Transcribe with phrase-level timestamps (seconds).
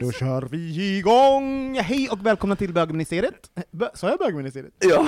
[0.00, 1.74] Då kör vi igång!
[1.78, 3.50] Hej och välkomna till bögministeriet.
[3.70, 4.74] Bö- Sa jag bögministeriet?
[4.78, 5.06] Ja.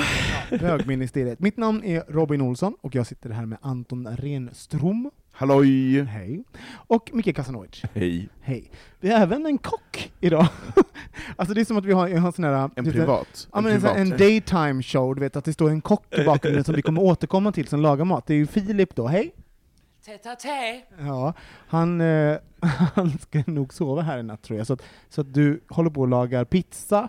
[0.50, 1.39] Bögministeriet.
[1.41, 5.11] Mitt namn är Robin Olsson och jag sitter här med Anton Renström.
[5.42, 6.02] Halloj!
[6.02, 6.44] Hej.
[6.72, 7.82] Och Micke Kasanovic.
[7.94, 8.28] Hej.
[8.40, 8.70] Hej.
[9.00, 10.46] Vi har även en kock idag.
[11.36, 12.70] alltså det är som att vi har, en sån här...
[12.76, 13.48] En privat.
[13.52, 14.18] Ja, men en, sån här- en privat.
[14.18, 17.52] daytime show, du vet att det står en kock i bakgrunden som vi kommer återkomma
[17.52, 18.26] till som lagar mat.
[18.26, 19.34] Det är ju Filip då, hej!
[20.98, 21.32] Ja,
[21.68, 22.36] han, eh,
[22.94, 24.66] han ska nog sova här i natt tror jag.
[24.66, 27.08] Så att, så att du håller på och lagar pizza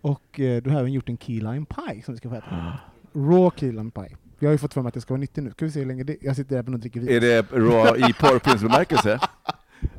[0.00, 2.78] och eh, du har även gjort en key lime pie som vi ska få äta.
[3.14, 4.16] Raw key lime pie.
[4.42, 5.50] Jag har ju fått för mig att det ska vara nyttigt nu.
[5.50, 7.08] Ska vi se hur länge det Jag sitter även och dricker vin.
[7.08, 9.20] Är det raw i porrfilmsbemärkelse?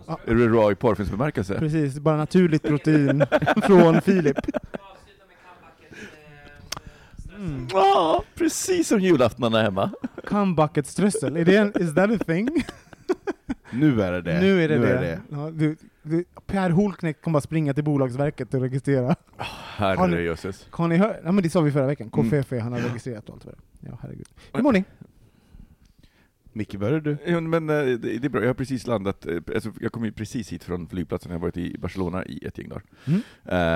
[0.08, 0.20] Ja.
[0.26, 1.60] Är det raw i porrfilmsbemärkelse?
[1.60, 3.26] Precis, bara naturligt protein
[3.64, 4.38] från Filip.
[7.38, 7.68] Mm.
[7.72, 9.90] Ja, precis som julaftnarna hemma.
[10.28, 12.64] Comebucket strössel, är det en, is that a thing?
[13.72, 14.40] Nu är det det.
[14.42, 14.94] Nu är det nu det.
[14.98, 15.22] Är det.
[15.30, 19.16] Ja, du, du, per Holknekt kommer bara springa till Bolagsverket och registrera.
[19.38, 20.68] Har Herre ni- jösses.
[20.70, 21.16] Har ni hört?
[21.24, 22.30] Ja men det sa vi förra veckan, Mm.
[22.30, 23.88] KFF, han har registrerat och allt vad det.
[23.90, 24.28] Ja, herregud.
[24.54, 24.84] Hur mår ni?
[26.56, 27.18] Micke, börjar du?
[27.26, 30.06] Jo, men eh, det, det är bra, jag har precis landat, eh, alltså, jag kom
[30.06, 32.84] ju precis hit från flygplatsen, jag har varit i Barcelona i ett gäng dagar.
[33.06, 33.22] Mm.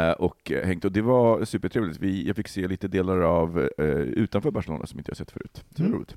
[0.09, 1.99] Eh, och eh, hängt, och det var supertrevligt.
[1.99, 5.63] Vi, jag fick se lite delar av eh, utanför Barcelona som inte jag sett förut.
[5.75, 5.95] Så Mm.
[5.95, 6.15] roligt.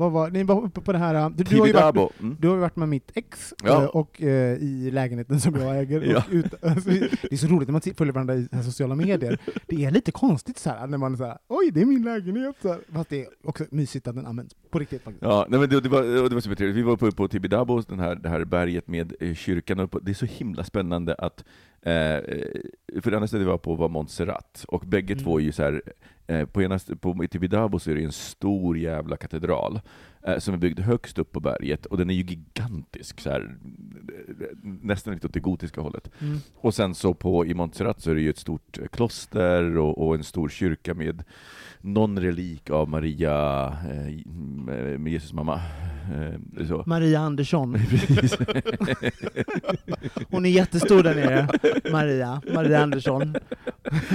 [0.00, 2.36] Vad var, ni var uppe på det här, du, du, har ju varit, Mm.
[2.40, 3.82] du har varit med mitt ex, Ja.
[3.82, 6.00] eh, och eh, i lägenheten som jag äger.
[6.00, 6.22] Ja.
[6.30, 9.38] Ut, alltså, det är så roligt när man följer varandra i sociala medier.
[9.66, 12.56] Det är lite konstigt så här när man här, oj det är min lägenhet.
[12.62, 12.78] Så här.
[12.92, 15.22] Fast det är också mysigt att den används på riktigt faktiskt.
[15.22, 16.78] Ja, nej, men det, det, var, det var supertrevligt.
[16.78, 20.10] Vi var uppe på Tibidabo, den här, det här berget med eh, kyrkan, och det
[20.10, 21.44] är så himla spännande att
[21.82, 22.20] Eh,
[23.00, 25.24] för det andra stället vi var på var Montserrat, och bägge Mm.
[25.24, 25.82] två är ju så här,
[26.26, 29.80] eh, på, ena, på Tibidabo så är det en stor jävla katedral,
[30.22, 33.56] eh, som är byggd högst upp på berget, och den är ju gigantisk, så här,
[34.40, 36.10] eh, nästan lite åt det gotiska hållet.
[36.18, 36.38] Mm.
[36.54, 40.06] Och sen så på, i Montserrat så är det ju ett stort eh, kloster och,
[40.06, 41.22] och en stor kyrka med
[41.80, 44.30] någon relik av Maria, eh,
[44.98, 45.60] med Jesus mamma.
[46.10, 46.82] Eh, så.
[46.86, 47.78] Maria Andersson.
[50.30, 51.48] Hon är jättestor där nere,
[51.92, 53.36] Maria, Maria Andersson.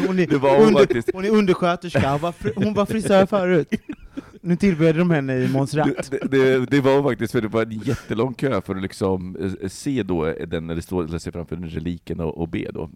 [0.07, 3.25] Hon är, Det var hon under, hon är undersköterska, hon var, fri, hon var frisör
[3.25, 3.67] förut.
[4.45, 6.11] Nu tillbereder de henne i Montserrat.
[6.11, 9.69] Det, det, det var faktiskt, för det var en jättelång kö för att liksom eh,
[9.69, 12.89] se då den, när det står, eller se framför den reliken och, och be då.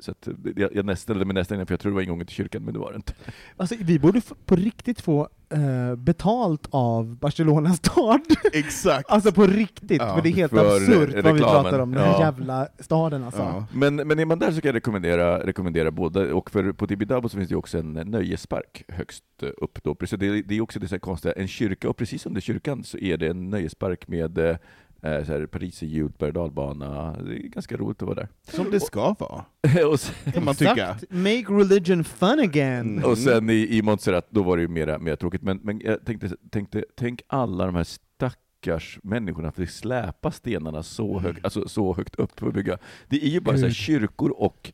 [0.00, 2.62] Så att jag, jag ställde mig nästan för jag tror det var ingången till kyrkan,
[2.62, 3.12] men det var det inte.
[3.56, 8.20] Alltså, vi borde på riktigt få eh, betalt av Barcelona stad.
[8.52, 9.10] Exakt!
[9.10, 12.04] Alltså på riktigt, Ja, för det är helt för absurt vad vi pratar om, den
[12.04, 13.42] här jävla staden alltså.
[13.42, 13.66] Ja.
[13.72, 17.28] Men, men är man där så kan jag rekommendera, rekommendera båda, och för, på Tibidabo
[17.28, 19.96] så finns det också en nöjespark högst eh, upp då.
[20.06, 22.84] Så det, det är också det så här konstiga, en kyrka, och precis under kyrkan
[22.84, 24.56] så är det en nöjespark med eh,
[25.02, 27.16] så här pariserhjul, berg och dalbana.
[27.22, 28.28] Det är ganska roligt att vara där.
[28.42, 29.44] Som det ska vara,
[29.90, 30.72] och sen, kan man tycka.
[30.72, 31.12] Exakt.
[31.12, 32.98] Make religion fun again!
[32.98, 33.10] Mm.
[33.10, 36.04] och sen i, i Montserrat, då var det ju mera, mera tråkigt, men, men jag
[36.04, 41.94] tänkte, tänkte, tänk alla de här stackars människorna fick släpa stenarna så, hög, alltså, så
[41.94, 42.78] högt upp för att bygga.
[43.08, 44.72] Det är ju bara så här, kyrkor och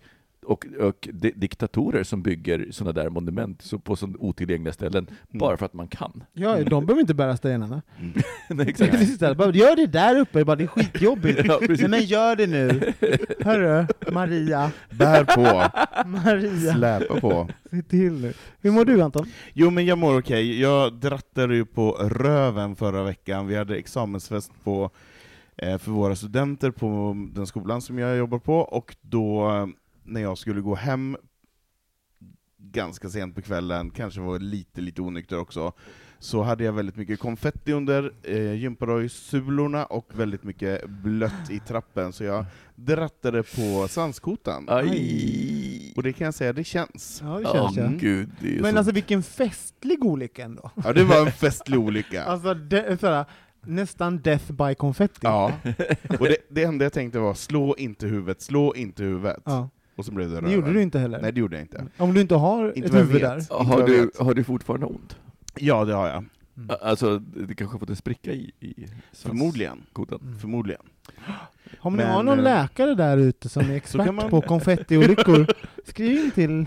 [0.51, 5.57] och, och di- diktatorer som bygger sådana där monument så på så otillgängliga ställen, bara
[5.57, 6.25] för att man kan.
[6.33, 7.83] Ja, de behöver inte bära stenarna.
[8.49, 8.95] Nej, exakt.
[9.55, 11.41] Gör det där uppe, bara, det är skitjobbigt.
[11.45, 11.59] Ja.
[11.69, 12.93] Nej men gör det nu!
[13.41, 15.71] Hörru, Maria, Bär på,
[16.09, 17.49] Maria, släpa på.
[17.71, 18.33] se till nu.
[18.61, 19.27] Hur mår du Anton?
[19.53, 24.53] Jo men jag mår okej, jag drattade ju på röven förra veckan, vi hade examensfest
[24.65, 24.91] på
[25.57, 29.49] eh, för våra studenter på den skolan som jag jobbar på, och då
[30.05, 31.17] när jag skulle gå hem
[32.59, 35.73] ganska sent på kvällen, kanske var lite, lite onykter också,
[36.19, 42.13] så hade jag väldigt mycket konfetti under eh, gympadojsulorna och väldigt mycket blött i trappen,
[42.13, 42.45] så jag
[42.75, 44.67] drattade på svanskotan.
[44.69, 45.93] Aj!
[45.97, 47.21] Och det kan jag säga, det känns.
[47.25, 47.91] Ja, det känns ja.
[47.99, 48.79] gud, det är Men så...
[48.79, 50.71] alltså vilken festlig olycka ändå.
[50.85, 52.25] Ja, det var en festlig olycka.
[52.31, 53.25] Alltså, det, såhär,
[53.67, 55.21] nästan death by confetti.
[55.23, 55.53] Ja.
[56.21, 59.43] Och det, det enda jag tänkte var, slå inte huvudet, slå inte huvudet.
[59.45, 59.71] Ja.
[60.01, 60.53] Och så blev det Det röven.
[60.53, 61.23] gjorde du inte heller.
[61.23, 61.85] Nej, det gjorde jag inte.
[61.99, 63.49] Om du inte har Inte ett huvud vet.
[63.49, 63.65] där.
[63.65, 65.17] Har, du, har du fortfarande ont?
[65.57, 66.25] Ja, det har jag.
[66.83, 69.73] Alltså, det kanske har fått en spricka i, i Förmodligen.
[69.77, 70.37] svanskotan.
[70.41, 70.83] Förmodligen.
[71.81, 75.47] Om ni har någon eh, läkare där ute som är expert man- på konfettiolyckor,
[75.85, 76.67] skriv in till...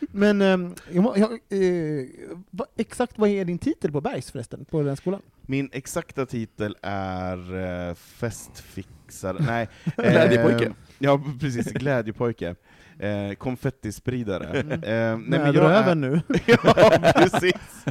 [0.10, 2.04] Men ehm, jag, jag, eh,
[2.50, 5.20] vad, exakt vad är din titel på Bergs förresten, på den skolan?
[5.42, 7.54] Min exakta titel är
[7.88, 9.68] uh, festfixare, nej.
[9.96, 10.72] Glädjepojke.
[11.00, 11.72] Eh, ja, precis.
[11.72, 12.54] Glädjepojke.
[12.98, 14.60] Eh, konfettispridare.
[14.60, 14.72] Mm.
[14.72, 14.78] Eh,
[15.28, 16.20] nej, men jag är- röven nu.
[16.46, 17.84] ja, precis.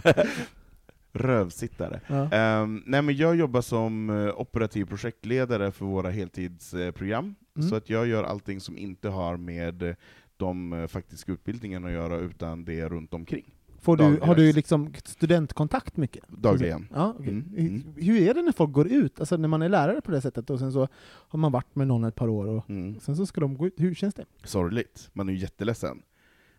[1.13, 1.99] Rövsittare.
[2.07, 2.31] Ja.
[2.31, 7.69] Ehm, nej, men jag jobbar som eh, operativ projektledare för våra heltidsprogram, Mm.
[7.69, 9.95] så att jag gör allting som inte har med eh,
[10.37, 13.54] de eh, faktiska utbildningarna att göra, utan det är runt omkring.
[13.85, 16.27] Får du, har du liksom studentkontakt mycket?
[16.27, 16.87] Dagligen.
[16.93, 17.29] Ja, okej.
[17.29, 17.83] Mm, Hur- mm.
[17.95, 19.19] Hur är det när folk går ut?
[19.19, 21.87] Alltså när man är lärare på det sättet och sen så har man varit med
[21.87, 22.99] någon ett par år och Mm.
[22.99, 23.73] sen så ska de gå ut.
[23.77, 24.25] Hur känns det?
[24.43, 25.09] Sorgligt.
[25.13, 26.01] Man är ju jätteledsen.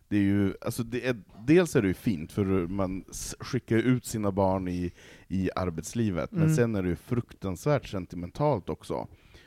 [0.08, 3.04] Det är ju, alltså det är, dels är det ju fint, för man
[3.40, 4.92] skickar ut sina barn i,
[5.28, 6.54] i arbetslivet, men Mm.
[6.56, 9.06] sen är det ju fruktansvärt sentimentalt också.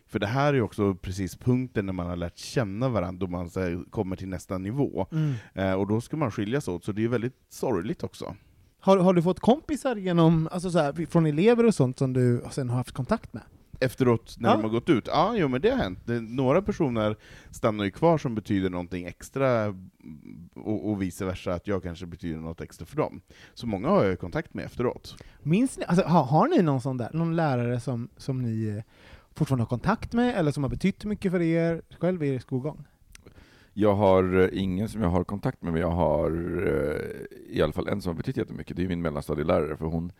[0.09, 3.31] För det här är ju också precis punkten när man har lärt känna varandra, då
[3.31, 5.07] man så här, kommer till nästa nivå.
[5.53, 8.35] Eh, och då ska man skiljas åt, så det är väldigt sorgligt också.
[8.79, 12.43] Har, har du fått kompisar genom, alltså så här, från elever och sånt som du
[12.51, 13.43] sen har haft kontakt med?
[13.81, 14.55] Efteråt, när Ja.
[14.55, 15.99] de har gått ut, ja jo men det har hänt.
[16.05, 17.15] Det, några personer
[17.51, 19.89] stannar ju kvar som betyder någonting extra, mm,
[20.55, 23.21] och, och vice versa, att jag kanske betyder något extra för dem.
[23.53, 25.15] Så många har jag kontakt med efteråt.
[25.43, 28.83] Minns ni, alltså, har, har ni någon sån där, någon lärare som, som ni eh,
[29.39, 32.85] fortfarande har kontakt med, eller som har betytt mycket för er själv i er skolgång?
[33.73, 36.31] Jag har eh, ingen som jag har kontakt med, men jag har
[36.67, 38.77] eh, i alla fall en som har betytt jättemycket.
[38.77, 40.11] Det är min mellanstadielärare, för hon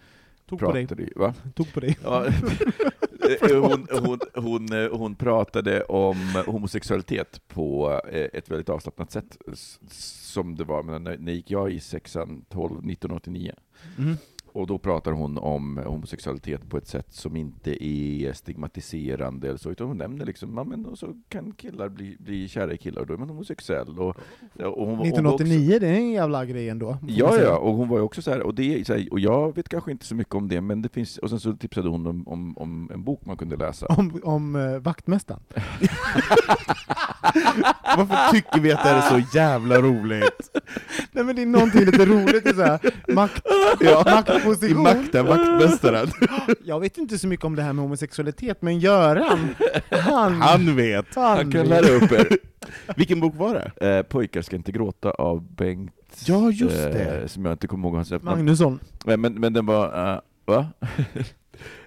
[0.46, 0.88] Tog på dig.
[0.88, 1.10] pratade.
[1.16, 1.34] Va?
[1.56, 1.98] Tog på dig.
[2.04, 2.26] Ja,
[3.30, 9.38] Eh, hon, hon, hon, hon pratade om homosexualitet på ett väldigt avslappnat sätt,
[9.92, 13.54] som det var när när gick jag i sexan 12, 1989.
[13.98, 14.18] Mm.
[14.54, 19.70] Och då pratar hon om homosexualitet på ett sätt som inte är stigmatiserande, eller så,
[19.72, 23.08] utan hon nämner liksom, ja, men så kan killar bli, bli kära i killar, och
[23.08, 24.00] då är man homosexuell.
[24.00, 24.16] Och, och
[24.88, 26.98] hon, hon var också- 1989, det är en jävla grej ändå.
[27.08, 29.56] Ja, ja, och hon var också så här, och, det, är så här, och jag
[29.56, 32.08] vet kanske inte så mycket om det, men det finns, och sen så tipsade hon
[32.08, 33.86] om, om, om en bok man kunde läsa.
[33.86, 35.42] Om, om uh, vaktmästaren.
[37.98, 40.50] Varför tycker vi att det här är så jävla roligt?
[41.12, 42.80] Nej men det är någonting lite roligt i så här,
[43.14, 43.42] makt,
[43.80, 44.24] Ja.
[44.44, 44.84] I maktposition.
[44.84, 46.08] makten, vaktmästaren.
[46.66, 49.56] Jag vet inte så mycket om det här med homosexualitet, men Göran,
[49.90, 50.42] han...
[50.42, 51.16] Han vet.
[51.16, 52.28] Han kan lära upp er.
[52.96, 53.88] Vilken bok var det?
[53.98, 55.94] Eh, Pojkar ska inte gråta av Bengt,
[56.26, 57.28] Ja, just eh, det.
[57.28, 58.38] som jag inte kommer ihåg hans efternamn.
[58.40, 58.80] Magnusson.
[59.06, 60.68] Nej, Men, men den var, eh, va?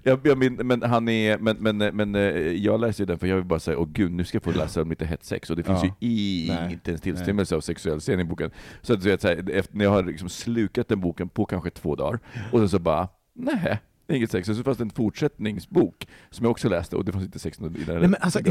[0.03, 2.23] jag, jag min, men han är, men, men, men eh,
[2.53, 4.51] jag läser ju den för jag vill bara säga, åh gud, nu ska jag få
[4.59, 5.95] läsa om lite hett sex, och det finns Ja.
[6.01, 8.51] ju inte ens tillstymmelse av sexuell scen i boken.
[8.83, 11.95] Så att så här, efter, när jag har liksom slukat den boken på kanske två
[11.97, 12.21] dagar,
[12.53, 13.81] och sen så bara, nej.
[14.09, 17.25] Inget sex, och så fanns det en fortsättningsbok som jag också läste, och det fanns
[17.25, 17.73] inte sex i den.
[17.87, 18.51] Nej, men alltså, det,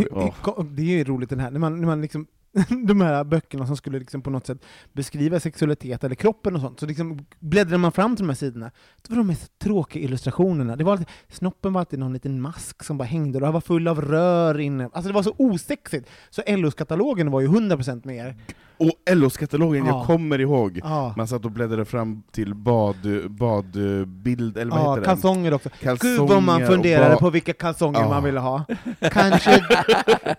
[0.72, 2.28] det är ju roligt den här, när man, när man liksom,
[2.88, 6.79] de här böckerna som skulle liksom på något sätt beskriva sexualitet eller kroppen och sånt,
[6.79, 10.75] så liksom bläddrade man fram till de här sidorna, då var de mest tråkiga illustrationerna.
[10.75, 13.62] Det var alltid, snoppen var alltid någon liten mask som bara hängde, och det var
[13.62, 14.89] full av rör inne.
[14.93, 16.10] Alltså det var så osexigt.
[16.29, 18.36] Så LOs-katalogen var ju 100% mer.
[18.82, 19.98] Och LOs-katalogen, Ja.
[19.98, 20.80] jag kommer ihåg.
[20.84, 22.96] Ja, Man satt och bläddrade fram till bad,
[23.30, 25.70] badbild, eller vad ja heter kalsonger också.
[25.82, 25.98] den?
[26.02, 28.64] Gud vad man funderade på vilka kalsonger man ville ha.
[29.12, 29.64] Kanske,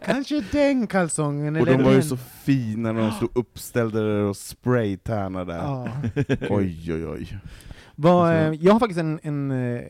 [0.06, 2.08] kanske den kalsongen, Och de var ju den.
[2.08, 5.54] så fina när de stod uppställda där och spraytärnade.
[5.54, 5.88] Ja.
[6.50, 7.38] Oj, oj, oj.
[8.10, 9.82] Så- eh, jag har faktiskt en, en eh,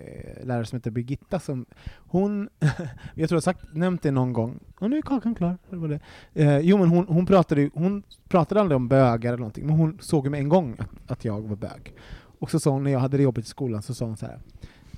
[0.45, 1.66] lärare som heter Birgitta som,
[1.97, 2.49] hon,
[3.14, 5.59] jag tror jag sagt, nämnt det någon gång, och nu är kakan klar.
[5.71, 6.00] Det var det.
[6.35, 9.99] Eh, jo men hon, hon, pratade, hon pratade aldrig om bögar eller någonting, men hon
[10.00, 11.95] såg med en gång att, att jag var bög.
[12.38, 14.26] Och så sa hon, när jag hade det jobbigt i skolan, så sa hon så
[14.26, 14.38] här.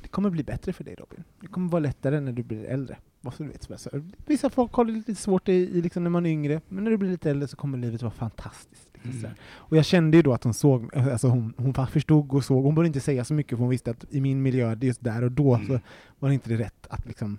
[0.02, 1.25] Det kommer bli bättre för dig Robin.
[1.40, 2.97] Det kommer vara lättare när du blir äldre.
[3.38, 3.90] Du vet, så,
[4.26, 6.90] vissa folk har det lite svårt i, i liksom när man är yngre, men när
[6.90, 8.88] du blir lite äldre så kommer livet vara fantastiskt.
[9.04, 9.30] Mm.
[9.56, 12.75] Och jag kände ju då att hon såg, alltså hon, hon förstod och såg, hon
[12.75, 15.32] borde inte säga så mycket för hon visste att i min miljö, just där och
[15.32, 15.66] då, mm.
[15.66, 15.80] så
[16.18, 17.38] var det inte det rätt att liksom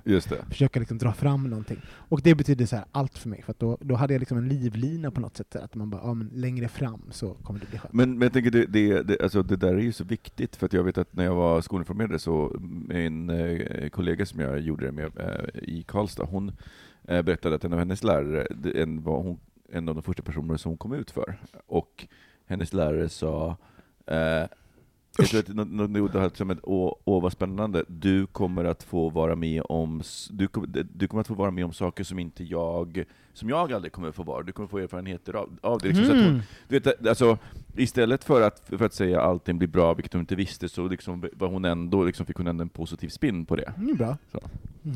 [0.49, 1.81] försöka liksom dra fram någonting.
[1.87, 4.47] Och det betydde så här allt för mig, för då, då hade jag liksom en
[4.47, 7.79] livlina på något sätt, att man bara, ja men längre fram så kommer det bli
[7.79, 7.93] skönt.
[7.93, 10.65] Men, men jag tänker, det, det, det, alltså det där är ju så viktigt, för
[10.65, 12.55] att jag vet att när jag var skolinformerare så,
[12.87, 16.51] min eh, kollega som jag gjorde det med eh, i Karlstad, hon
[17.03, 20.57] eh, berättade att en av hennes lärare, en, var hon, en av de första personerna
[20.57, 22.07] som hon kom ut för, och
[22.45, 23.57] hennes lärare sa
[24.07, 24.43] eh,
[25.17, 29.09] jag tror att något något som ett åh, åh vad spännande, du kommer att få
[29.09, 30.47] vara med om du,
[30.93, 33.03] du kommer att få vara med om saker som inte jag,
[33.33, 35.87] som jag aldrig kommer att få vara, du kommer få erfarenheter av, av det.
[35.87, 36.25] Liksom, mm.
[36.25, 37.37] hon, du vet, alltså,
[37.75, 40.87] istället för att, för att säga att allting blir bra, vilket hon inte visste, så
[40.87, 43.73] liksom var hon ändå, liksom fick hon ändå en positiv spin på det.
[43.77, 44.17] Mm, bra.
[44.31, 44.39] Så.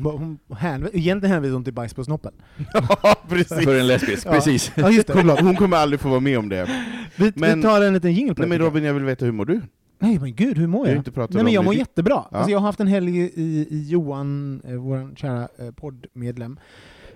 [0.02, 2.32] Hon hänv egentligen hänvisade hon till bajs på snoppen.
[2.72, 3.64] ja, precis.
[3.64, 4.32] För en lesbisk, ja.
[4.32, 4.72] precis.
[4.76, 5.42] Ja, just det.
[5.42, 6.70] Hon kommer aldrig få vara med om det.
[7.16, 9.32] Vi, men, vi tar en liten jingel på Nej men Robin, jag vill veta, hur
[9.32, 9.60] mår du?
[10.00, 10.96] Nej men gud, hur mår jag?
[10.96, 12.26] Inte Nej men jag mår jättebra.
[12.30, 12.36] Ja.
[12.36, 16.58] Alltså, jag har haft en helg i, i Johan, eh, vår kära eh, poddmedlem.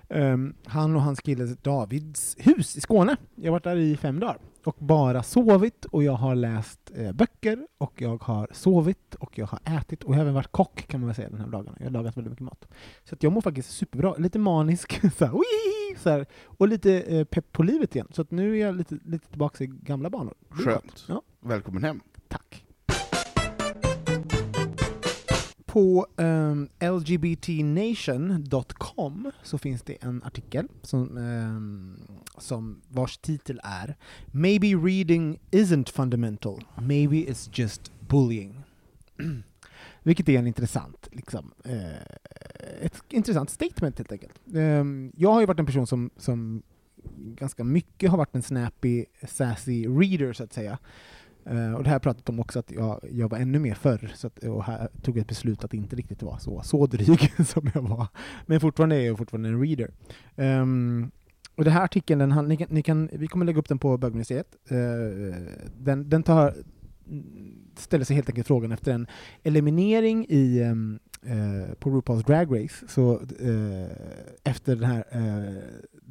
[0.09, 3.17] Um, han och hans kille Davids hus i Skåne.
[3.35, 7.13] Jag har varit där i fem dagar och bara sovit och jag har läst eh,
[7.13, 10.87] böcker och jag har sovit och jag har ätit och jag har även varit kock
[10.87, 11.77] kan man väl säga den här dagarna.
[11.79, 12.69] Jag har lagat väldigt mycket mat.
[13.05, 14.15] Så jag mår faktiskt superbra.
[14.19, 18.09] Lite manisk så här, wii, så här, och lite eh, pepp på livet igen.
[18.11, 20.35] Så att nu är jag lite, lite tillbaka i gamla banor.
[20.51, 21.05] Skönt.
[21.09, 21.23] Ja.
[21.41, 22.01] Välkommen hem.
[22.29, 22.64] Tack
[25.75, 32.01] på ehm, um, lgbtnation.com så finns det en artikel som, um,
[32.39, 38.65] som vars titel är Maybe reading isn't fundamental, maybe it's just bullying.
[40.03, 41.95] Vilket är en intressant, liksom, uh,
[42.81, 44.41] ett intressant statement helt enkelt.
[44.55, 46.63] Um, jag har ju varit en person som, som
[47.17, 50.79] ganska mycket har varit en snappy, sassy reader så att säga.
[51.51, 54.27] Uh, och det här pratat om också att jag, jag var ännu mer förr, så
[54.27, 57.71] att, och här tog jag ett beslut att inte riktigt vara så, så dryg som
[57.75, 58.07] jag var.
[58.47, 59.91] Men fortfarande är jag fortfarande en reader.
[60.37, 61.11] Um,
[61.55, 63.79] och den här artikeln, den, han, ni kan, ni kan, vi kommer lägga upp den
[63.79, 64.57] på bögmuseet.
[64.73, 65.35] Uh, eh,
[65.79, 66.55] den, den tar,
[67.77, 69.07] ställer sig helt enkelt frågan efter en
[69.43, 73.21] eliminering i um, uh, på RuPaul's Drag Race, så
[74.45, 75.05] efter den här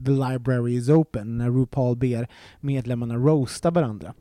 [0.05, 2.27] The Library is Open, när RuPaul ber
[2.59, 4.13] medlemmarna roasta varandra.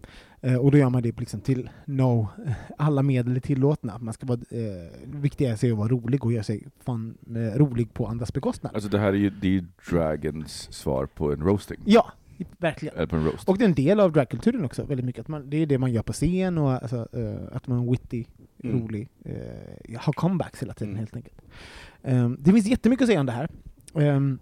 [0.45, 2.29] Eh, och då gör man det liksom till no,
[2.79, 3.99] alla medel är tillåtna.
[3.99, 7.95] Man ska vara, eh, viktigast är att vara rolig och göra sig fan, eh, rolig
[7.95, 8.75] på andras bekostnad.
[8.75, 11.81] Alltså det här är ju, det är ju Dragons svar på en roasting.
[11.85, 12.13] Ja,
[12.59, 12.97] verkligen.
[12.97, 13.49] Eller på en roast.
[13.49, 15.21] Och det är en del av dragkulturen också, väldigt mycket.
[15.21, 17.91] Att man, det är det man gör på scen, och alltså, uh, att man är
[17.91, 18.25] witty,
[18.65, 18.81] mm.
[18.81, 20.99] rolig, uh, har comebacks hela tiden mm.
[20.99, 21.43] helt enkelt.
[22.03, 23.49] Um, det finns jättemycket att säga om det här.
[23.95, 24.39] Um,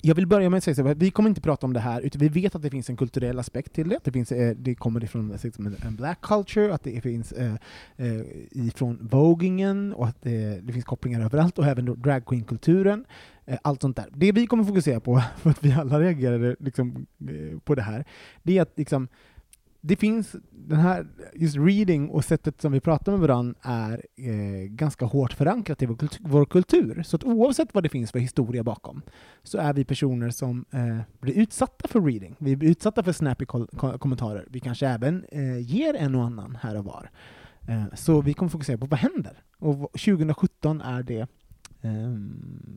[0.00, 2.20] jag vill börja med att säga så vi kommer inte prata om det här, utan
[2.20, 3.98] vi vet att det finns en kulturell aspekt till det.
[4.04, 5.38] Det, finns, eh, det kommer ifrån
[5.84, 7.54] en black culture, att det finns eh,
[7.96, 13.04] eh, ifrån vogingen, och att det, det, finns kopplingar överallt, och även drag queen-kulturen.
[13.62, 14.06] Allt sånt där.
[14.14, 17.06] Det vi kommer fokusera på, för att vi alla reagerade liksom,
[17.64, 18.04] på det här,
[18.42, 19.08] det är att liksom,
[19.80, 24.64] det finns, den här, just reading och sättet som vi pratar med varandra är eh,
[24.68, 27.02] ganska hårt förankrat i vår kultur, vår kultur.
[27.02, 29.02] Så att oavsett vad det finns för historia bakom,
[29.42, 32.36] så är vi personer som eh, blir utsatta för reading.
[32.38, 33.46] Vi blir utsatta för snappy
[33.98, 34.46] kommentarer.
[34.50, 37.10] Vi kanske även eh, ger en och annan här och var.
[37.68, 39.42] Eh, så vi kommer fokusera på vad händer?
[39.58, 41.26] Och 2017 är det,
[41.82, 42.76] ehm,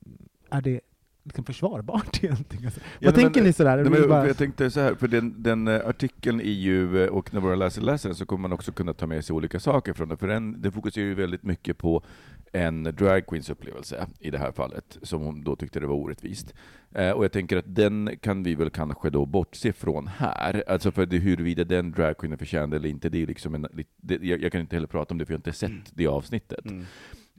[0.50, 0.82] är det
[1.24, 2.66] liksom försvarbart egentligen.
[2.66, 3.78] Alltså, ja, vad tänker men, ni sådär?
[3.78, 4.28] Nej, men, bara...
[4.28, 7.56] Jag tänkte så här, för den, den uh, artikeln är ju, uh, och när våra
[7.56, 10.18] läsare läser den så kommer man också kunna ta med sig olika saker från den,
[10.18, 12.04] för den, den fokuserar ju väldigt mycket på
[12.52, 16.54] en drag queens upplevelse i det här fallet, som hon då tyckte det var orättvist.
[17.00, 20.92] Uh, och jag tänker att den kan vi väl kanske då bortse från här, alltså
[20.92, 24.42] för det, huruvida den drag queenen förtjänade eller inte, det är liksom en, det, jag,
[24.42, 25.84] jag, kan inte heller prata om det, för jag har inte sett mm.
[25.94, 26.66] det avsnittet.
[26.66, 26.86] Mm.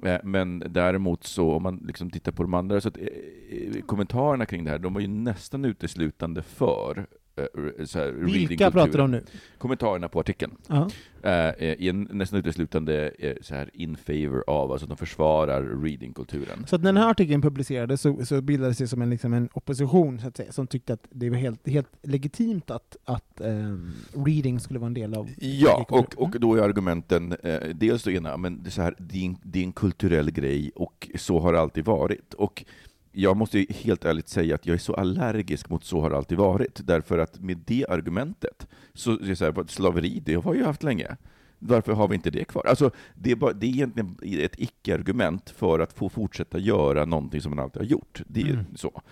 [0.02, 3.06] Eh, men däremot så, om man liksom tittar på de andra, så att, eh,
[3.50, 7.06] eh kommentarerna kring det här, de var ju nästan uteslutande för
[7.36, 9.24] här, Vilka pratar du om nu?
[9.58, 10.52] Kommentarerna på artikeln.
[10.70, 10.92] Uh -huh.
[11.22, 16.66] är en, nästan uteslutande eh, så här in favor av, alltså att de försvarar readingkulturen.
[16.66, 19.48] Så att när den här artikeln publicerades så, så bildades det som en, liksom en
[19.52, 23.92] opposition, så att säga, som tyckte att det var helt, helt legitimt att, att um,
[24.26, 28.12] reading skulle vara en del av Ja, och, och då är argumenten eh, dels det
[28.12, 31.08] ena, men det är, så här, det är, en, det är en kulturell grej, och
[31.14, 32.34] så har det alltid varit.
[32.34, 32.64] Och
[33.12, 36.38] jag måste helt ärligt säga att jag är så allergisk mot så har det alltid
[36.38, 40.64] varit, därför att med det argumentet, så, så, så här, slaveri, det har vi ju
[40.64, 41.16] haft länge.
[41.58, 42.66] Varför har vi inte det kvar?
[42.66, 47.40] Alltså, det, är bara, det är egentligen ett icke-argument för att få fortsätta göra någonting
[47.40, 48.22] som man alltid har gjort.
[48.26, 48.64] Det är mm.
[48.74, 49.02] så.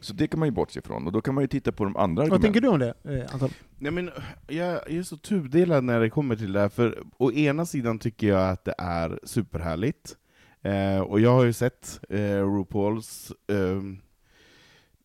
[0.00, 1.96] Så det kan man ju bortse ifrån, och då kan man ju titta på de
[1.96, 3.50] andra Vad tänker du om det, eh, Anton?
[3.78, 4.10] Nej, men
[4.48, 7.98] jag, jag är så tudelad när det kommer till det här, för å ena sidan
[7.98, 10.16] tycker jag att det är superhärligt,
[10.64, 13.82] eh, och jag har ju sett eh, RuPauls eh,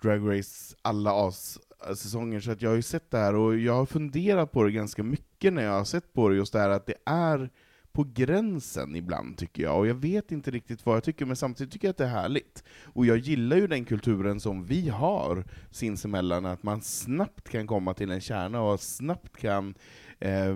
[0.02, 1.60] Drag Race alla as
[1.96, 4.72] säsonger, så att jag har ju sett det här, och jag har funderat på det
[4.72, 7.50] ganska mycket när jag har sett på det, just det här att det är
[7.92, 9.78] på gränsen ibland, tycker jag.
[9.78, 12.08] Och jag vet inte riktigt vad jag tycker, men samtidigt tycker jag att det är
[12.08, 12.64] härligt.
[12.84, 17.94] Och jag gillar ju den kulturen som vi har sinsemellan, att man snabbt kan komma
[17.94, 19.74] till en kärna och snabbt kan
[20.20, 20.56] eh,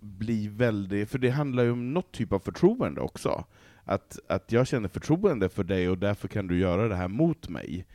[0.00, 1.10] bli väldigt...
[1.10, 3.44] För det handlar ju om något typ av förtroende också.
[3.84, 7.48] Att, att jag känner förtroende för dig, och därför kan du göra det här mot
[7.48, 7.86] mig.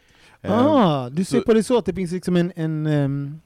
[0.41, 3.39] Ah, du ser så- på det så att det finns liksom en, en ehm,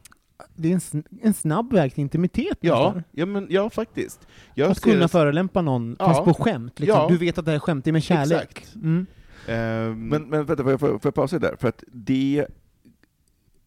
[0.55, 4.27] det är en, en snabb väg till intimitet Ja, ja, men, ja faktiskt.
[4.55, 6.05] Jag Att kunna det- förolämpa någon, Ja.
[6.05, 6.79] fast på skämt.
[6.79, 6.99] Liksom.
[6.99, 7.07] Ja.
[7.09, 8.41] Du vet att det här är skämt, det är med kärlek.
[8.51, 8.75] Exakt.
[8.75, 9.05] Mm.
[9.47, 11.55] ehm, Men, men vänta, får jag, får jag får jag pausa där?
[11.59, 12.45] För att det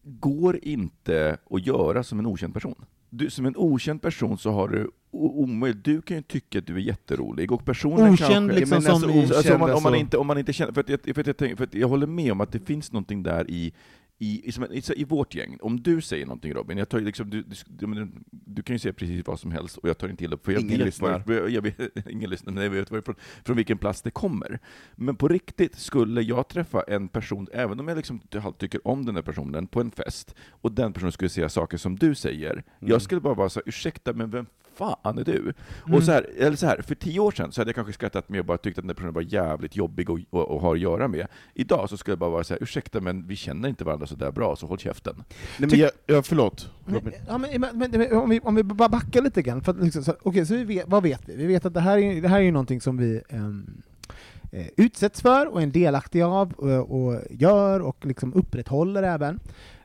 [0.03, 2.85] går inte att göra som en okänd person.
[3.17, 6.75] Du, som en okänd person så har du omöjligt, du kan ju tycka att du
[6.75, 8.59] är jätterolig, och personen Okänd kanske...
[8.59, 9.27] liksom men som alltså, i...
[9.27, 11.19] Så, alltså, om, man, om, man inte, om man inte känner, för att, jag, för,
[11.19, 13.73] att jag, tänker- för jag håller med om att det finns någonting där i
[14.19, 18.07] i, i, i, vårt gäng, om du säger någonting Robin, jag tar liksom, du, du,
[18.29, 20.51] du, kan ju säga precis vad som helst och jag tar inte illa upp, för
[20.51, 21.23] jag Ingen vet lyssnar.
[21.25, 21.79] var- jag vet,
[22.09, 24.59] ingen lyssnar, men jag vet varifrån, från vilken plats det kommer.
[24.95, 28.21] Men på riktigt, skulle jag träffa en person, även om jag liksom
[28.57, 31.95] tycker om den där personen, på en fest, och den personen skulle säga saker som
[31.95, 32.63] du säger, Mm.
[32.79, 34.45] jag skulle bara vara så här, ursäkta, men vem
[34.77, 35.39] fan är du?
[35.39, 35.53] Mm.
[35.93, 38.29] Och så här, eller så här, för tio år sedan så hade jag kanske skrattat
[38.29, 40.73] med och bara tyckt att den där personen var jävligt jobbig att och, och ha
[40.73, 41.27] att göra med.
[41.53, 44.15] Idag så skulle jag bara vara så här, ursäkta men vi känner inte varandra så
[44.15, 45.15] där bra, så håll käften.
[45.59, 46.71] Nej, men jag, ja, förlåt.
[46.85, 49.83] Men, ja, men, men, men, om, vi, om vi bara backar lite grann, för att
[49.83, 51.35] liksom, så, okej, så vi vet, vad vet vi?
[51.35, 55.21] Vi vet att det här är, det här är ju någonting som vi eh, utsätts
[55.21, 59.39] för och är en delaktig av och, och gör och liksom upprätthåller även.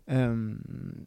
[0.06, 1.06] Ehm,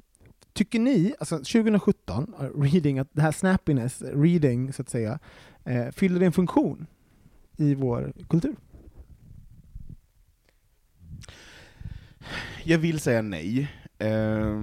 [0.53, 5.19] tycker ni, alltså 2017, eh, reading, att det här snappiness, reading så att säga,
[5.63, 6.87] eh, fyller en funktion
[7.57, 8.55] i vår kultur?
[12.63, 13.71] Jag vill säga nej.
[13.99, 14.61] eh,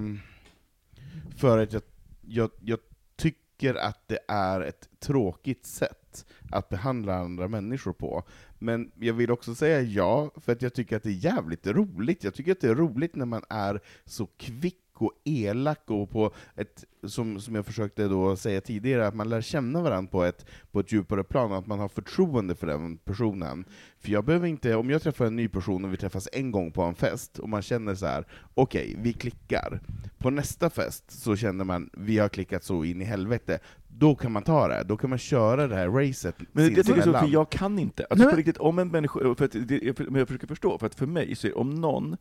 [1.37, 1.81] för att jag,
[2.21, 2.79] jag, jag
[3.15, 8.23] tycker att det är ett tråkigt sätt att behandla andra människor på.
[8.59, 12.23] Men jag vill också säga ja, för att jag tycker att det är jävligt roligt.
[12.23, 16.33] Jag tycker att det är roligt när man är så kvick och elak och på
[16.55, 20.45] ett, som, som jag försökte då säga tidigare, att man lär känna varandra på ett,
[20.71, 23.65] på ett djupare plan, och att man har förtroende för den personen.
[23.99, 26.71] För jag behöver inte, om jag träffar en ny person och vi träffas en gång
[26.71, 29.79] på en fest, och man känner så här: okej, vi klickar.
[30.17, 34.31] På nästa fest så känner man, vi har klickat så in i helvete, då kan
[34.31, 37.13] man ta det, då kan man köra det här racet Men det, jag tycker så,
[37.13, 38.05] för jag kan inte.
[38.09, 40.47] Alltså Nej, på men- riktigt, om en människa, för att det, jag, men jag försöker
[40.47, 42.17] förstå, för att för mig så är om någon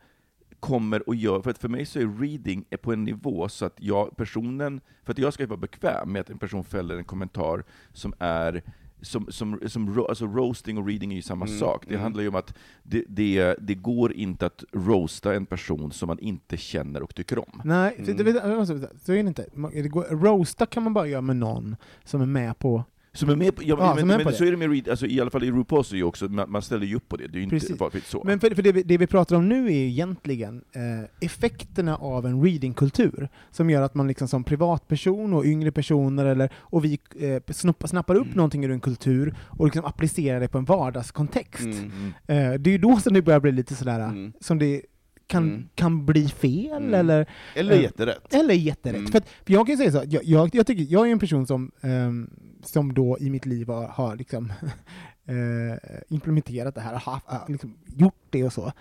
[0.60, 3.64] kommer och gör, för att för mig så är reading är på en nivå så
[3.64, 7.04] att jag, personen, för att jag ska vara bekväm med att en person fäller en
[7.04, 8.62] kommentar som är
[9.02, 11.84] som, som, som alltså roasting och reading är ju samma Mm, sak.
[11.88, 12.02] Det mm.
[12.02, 16.18] handlar ju om att det, det, det går inte att roasta en person som man
[16.18, 17.60] inte känner och tycker om.
[17.64, 18.24] Nej, så, Mm.
[18.24, 19.46] det, alltså, så är det inte.
[19.72, 23.36] Det går, roasta kan man bara göra med någon som är med på Som är
[23.36, 24.48] med på, ja, Ja, men, men på så det.
[24.48, 26.50] är det med read, alltså, i alla fall i RuPaul så är ju också, man,
[26.50, 27.56] man ställer ju upp på det, det är ju inte
[27.90, 28.06] Precis.
[28.08, 28.22] så.
[28.24, 31.96] Men för, för det, vi, det vi pratar om nu är ju egentligen eh, effekterna
[31.96, 36.84] av en readingkultur, som gör att man liksom som privatperson och yngre personer, eller, och
[36.84, 40.64] vi eh, snuppa, snappar upp någonting ur en kultur och liksom applicerar det på en
[40.64, 41.64] vardagskontext.
[41.64, 41.78] Mm.
[42.26, 42.52] Mm.
[42.52, 44.32] Eh, det är ju då som det börjar bli lite sådär, Mm.
[44.40, 44.82] som det
[45.30, 45.68] kan, Mm.
[45.74, 46.94] kan bli fel, Mm.
[46.94, 48.34] eller Eller Eh, jätterätt.
[48.34, 48.96] eller jätterätt.
[48.98, 49.10] Mm.
[49.12, 51.46] För, att, för jag kan säga så, jag, jag, jag, tycker, jag är en person
[51.46, 52.30] som, ehm,
[52.64, 54.52] som då i mitt liv har, har liksom,
[55.26, 58.72] eh, implementerat det här, haft- har liksom gjort det och så.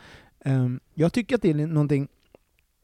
[0.45, 2.07] Ehm, jag tycker att det är någonting,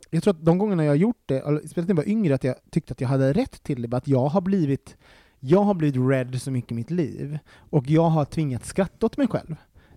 [0.09, 2.43] jag tror att de gångerna jag har gjort det, speciellt när jag var yngre, att
[2.43, 4.97] jag tyckte att jag hade rätt till det, att jag har blivit
[5.39, 9.17] jag har blivit rädd så mycket i mitt liv, och jag har tvingats skratta åt
[9.17, 9.55] mig själv.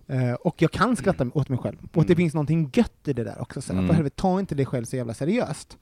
[0.09, 1.77] Eh, och jag kan skratta åt mig själv.
[1.93, 2.17] Och att det Mm.
[2.17, 3.61] finns någonting gött i det där också.
[3.61, 3.87] Så, Mm.
[3.87, 5.77] För helvete, ta inte det själv så jävla seriöst.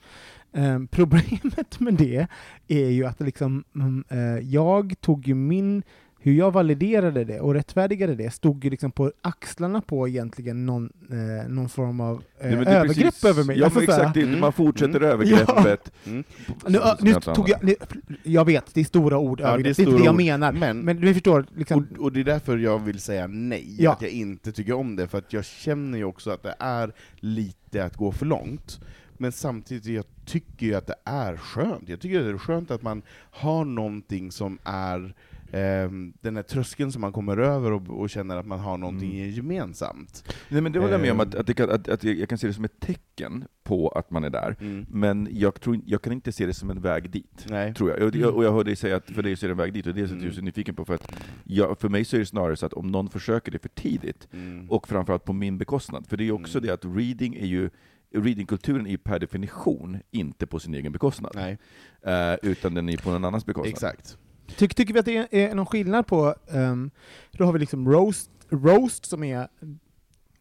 [0.53, 2.27] Eh, problemet med det
[2.67, 5.83] är ju att liksom, mm, eh, jag tog ju min,
[6.19, 10.89] hur jag validerade det och rättfärdigade det, stod ju liksom på axlarna på egentligen någon,
[11.11, 13.57] eh, någon form av eh, Nej, det övergrepp precis- över mig.
[13.59, 14.39] Ja, Alltså men exakt, det, Mm.
[14.39, 15.09] man fortsätter Mm.
[15.11, 15.91] övergreppet.
[16.05, 16.23] Mm.
[16.67, 17.75] nu, nu tog jag, nu,
[18.23, 20.51] jag vet, det är stora ord, Ja, det är det inte stora det jag menar.
[20.51, 23.91] Men- Men, du förstår, liksom, Och, och det är därför jag vill säga nej, Ja.
[23.91, 26.91] att jag inte tycker om det, för att jag känner ju också att det är
[27.15, 28.79] lite att gå för långt.
[29.19, 31.89] Men samtidigt, jag tycker ju att det är skönt.
[31.89, 33.01] Jag tycker att det är skönt att man
[33.31, 35.13] har någonting som är
[35.51, 35.89] eh,
[36.21, 39.29] den här tröskeln som man kommer över och, och känner att man har någonting Mm.
[39.31, 40.33] gemensamt.
[40.49, 41.27] Nej, men det håller jag med om, Ehm.
[41.29, 44.23] att, att, kan, att, att jag kan se det som ett tecken på att man
[44.23, 44.85] är där, Mm.
[44.89, 47.45] men jag, tror, jag kan inte se det som en väg dit.
[47.49, 47.73] Nej.
[47.73, 48.01] Tror jag.
[48.07, 49.73] Och, jag, och jag hör dig säga att för dig så är det en väg
[49.73, 50.25] dit, och det är Mm.
[50.25, 51.11] jag så nyfiken på, för att
[51.43, 54.27] jag, för mig så är det snarare så att om någon försöker det för tidigt,
[54.33, 54.71] Mm.
[54.71, 56.67] och framförallt på min bekostnad, för det är ju också Mm.
[56.67, 57.69] det att reading är ju
[58.15, 63.11] Readingkulturen är ju per definition inte på sin egen bekostnad, eh, utan den är på
[63.11, 63.73] någon annans bekostnad.
[63.73, 64.17] exakt.
[64.55, 66.91] Tycker, tycker vi att det är, är någon skillnad på, um,
[67.31, 69.47] då har vi liksom roast, roast som är,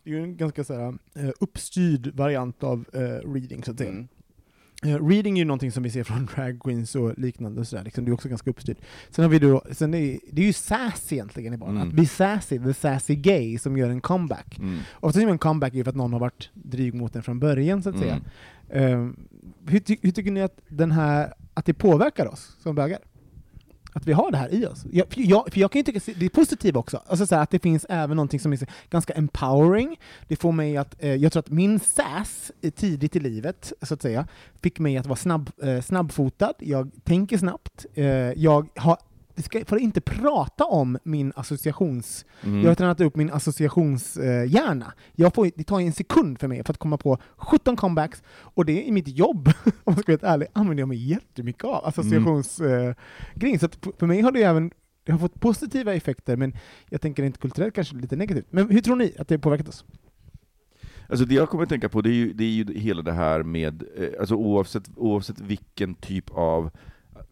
[0.04, 3.90] är en ganska så här, eh, uppstyrd variant av eh, reading så att säga.
[3.90, 4.08] Mm.
[4.84, 7.76] Eh, reading är ju någonting som vi ser från drag queens och liknande, och så
[7.76, 8.78] där, liksom, det är också ganska uppstyrt.
[9.10, 11.88] Sen har vi då, sen är, det är ju sass egentligen i barn, Mm.
[11.88, 14.58] att bli sassy, the sassy gay, som gör en comeback.
[14.58, 14.78] Mm.
[14.92, 17.82] Ofta är en comeback är för att någon har varit dryg mot en från början,
[17.82, 18.20] så att säga.
[18.70, 19.08] Mm.
[19.08, 19.12] Eh,
[19.70, 22.98] hur, ty hur tycker ni att, den här, att det påverkar oss som bögar?
[23.96, 24.84] Att vi har det här i oss?
[24.92, 27.34] Jag, för, jag, för jag kan ju tycka att det är positivt också, alltså så
[27.34, 29.96] här, att det finns även någonting som är ganska empowering.
[30.28, 34.02] Det får mig att, eh, jag tror att min sass tidigt i livet, så att
[34.02, 34.28] säga,
[34.62, 38.96] fick mig att vara snabb, eh, snabbfotad, jag tänker snabbt, eh, jag har
[39.36, 42.24] vi ska, får inte prata om min associations...
[42.42, 42.60] Mm.
[42.60, 44.92] Jag har tränat upp min associationshjärna.
[45.14, 48.64] Jag får, det tar en sekund för mig för att komma på 17 comebacks, och
[48.64, 49.48] det är i mitt jobb,
[49.84, 53.58] om jag ska vara ärlig, använder jag mig jättemycket av associationsgrejen.
[53.60, 54.70] så att p- för mig har det även
[55.04, 56.52] det har fått positiva effekter, men
[56.90, 58.46] jag tänker inte kulturellt kanske lite negativt.
[58.50, 59.84] Men hur tror ni att det påverkat oss?
[61.08, 63.12] Alltså det jag kommer att tänka på, det är ju, det är ju hela det
[63.12, 66.70] här med, eh, alltså oavsett, oavsett vilken typ av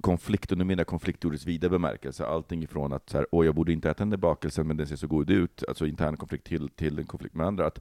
[0.05, 3.27] konflikt, och nu menar jag konflikt i ordets vida bemärkelse, allting ifrån att så här,
[3.31, 5.87] åh jag borde inte äta den där bakelsen men den ser så god ut, alltså
[5.87, 7.81] intern konflikt till, till en konflikt med andra, att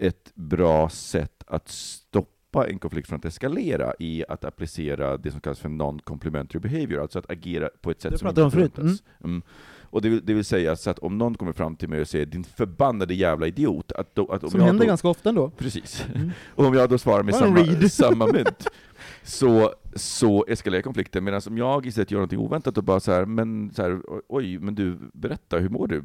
[0.00, 5.40] ett bra sätt att stoppa en konflikt från att eskalera är att applicera det som
[5.40, 9.02] kallas för non-complementary behavior, alltså att agera på ett sätt Det som inte förväntas.
[9.24, 9.42] Mm.
[9.90, 12.08] Och det vill, det vill säga så att om någon kommer fram till mig och
[12.08, 15.28] säger din förbannade jävla idiot, att, då, att om Som jag händer då, ganska ofta
[15.28, 15.50] ändå.
[15.50, 16.06] Precis.
[16.14, 16.30] Mm.
[16.54, 18.66] Och om jag då svarar med samma, samma mynt,
[19.26, 21.24] så, så eskalerar konflikten.
[21.24, 24.58] Medan om jag istället gör något oväntat och bara så här, men så här, oj,
[24.58, 26.04] men du, berätta, hur mår du?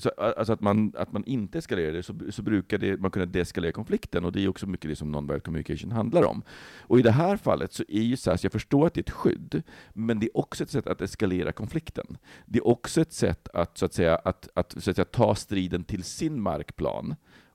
[0.00, 3.26] Så, alltså att man, att man inte eskalerar det, så, så brukar det, man kunna
[3.26, 6.42] deeskalera konflikten, och det är också mycket det som non-verbal communication handlar om.
[6.80, 9.10] Och i det här fallet så är ju SAS, jag förstår att det är ett
[9.10, 9.62] skydd,
[9.92, 12.16] men det är också ett sätt att eskalera konflikten.
[12.46, 15.34] Det är också ett sätt att, så att säga, att, att, så att säga, ta
[15.34, 17.14] striden till sin markplan,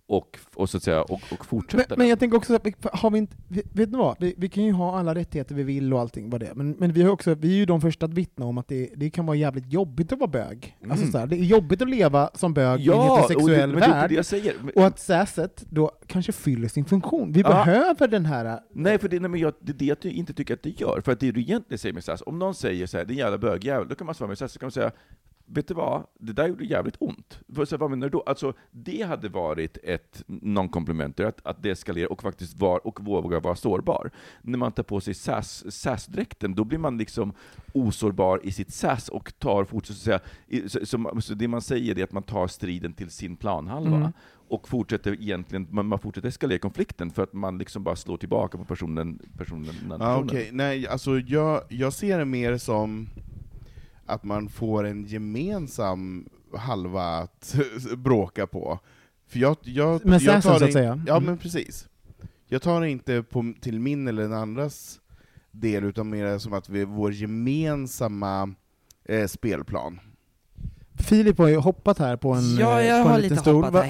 [0.09, 2.59] och, och, så att säga, och, och fortsätta Men, men jag tänker också,
[2.93, 3.35] har vi inte,
[3.73, 4.15] vet ni vad?
[4.19, 6.71] Vi, vi kan ju ha alla rättigheter vi vill och allting vad det är, men,
[6.71, 9.09] men vi, har också, vi är ju de första att vittna om att det, det
[9.09, 10.77] kan vara jävligt jobbigt att vara bög.
[10.79, 10.91] Mm.
[10.91, 13.21] Alltså så här, det är jobbigt att leva som bög i en Ja, och det,
[13.21, 14.09] heterosexuell värld.
[14.09, 17.31] det Och att säset då kanske fyller sin funktion.
[17.31, 17.49] Vi Ja.
[17.49, 18.59] behöver den här...
[18.73, 21.01] Nej, för det, nej, men jag, det är det jag inte tycker att det gör.
[21.05, 23.13] För att det du egentligen säger med SAS, om någon säger så här, det är
[23.13, 24.91] en jävla bögjävel, då kan man svara med SAS, så kan man säga,
[25.51, 27.39] vet du vad, det där gjorde jävligt ont.
[27.55, 28.21] För, så, vad menar du då?
[28.25, 33.39] Alltså, det hade varit ett non-complementary, att, att det eskalerar och faktiskt var, och våga
[33.39, 34.11] vara sårbar.
[34.41, 37.33] När man tar på sig SAS SAS-dräkten, då blir man liksom
[37.73, 40.19] osårbar i sitt SAS och tar fortsätter säga,
[40.67, 43.97] så, så, så det man säger är att man tar striden till sin planhalva.
[43.97, 44.11] Mm.
[44.47, 48.57] och fortsätter egentligen, man, man fortsätter eskalera konflikten för att man liksom bara slår tillbaka
[48.57, 50.25] på personen, personen, Ja, personen.
[50.25, 50.49] okej.
[50.51, 53.09] Nej, alltså jag, jag ser det mer som
[54.09, 57.55] att man får en gemensam halva att
[57.97, 58.79] bråka på.
[59.27, 61.03] För jag, jag, Med jag tar så att säga.
[61.07, 61.25] Ja, Mm.
[61.25, 61.87] men precis.
[62.47, 64.99] Jag tar det inte på, till min eller den andras
[65.51, 68.53] del, utan mer som att vi är vår gemensamma
[69.05, 69.99] eh, spelplan.
[70.95, 73.63] Filip har ju hoppat här på en, Ja, jag på en har liten lite stol.
[73.63, 73.85] hoppat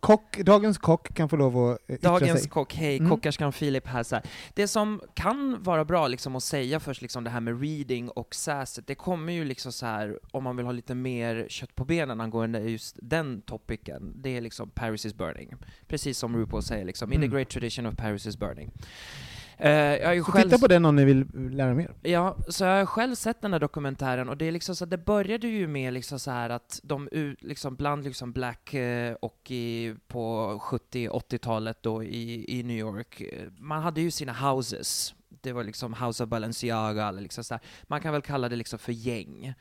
[0.00, 2.50] kock, dagens kock kan få lov att eh, yttra Dagens sig.
[2.50, 3.10] kock, hej, Mm.
[3.10, 4.24] kockarskan Filip här så här.
[4.54, 8.34] Det som kan vara bra liksom att säga först, liksom det här med reading och
[8.34, 11.84] säset, det kommer ju liksom så här om man vill ha lite mer kött på
[11.84, 15.54] benen angående just den topicen, det är liksom Paris is burning.
[15.88, 17.36] Precis som RuPaul säger liksom, in the Mm.
[17.36, 18.70] great tradition of Paris is burning.
[19.60, 20.44] Eh, jag Så själv...
[20.44, 21.94] titta på den om ni vill lära mer.
[22.02, 24.90] Ja, så jag har själv sett den här dokumentären och det är liksom så att
[24.90, 27.08] det började ju med liksom så här att de
[27.40, 33.48] liksom bland liksom black eh, och i, på 70-80-talet då i, i New York, eh,
[33.58, 35.14] man hade ju sina houses.
[35.42, 37.60] Det var liksom House of Balenciaga eller liksom så här.
[37.82, 39.54] Man kan väl kalla det liksom för gäng.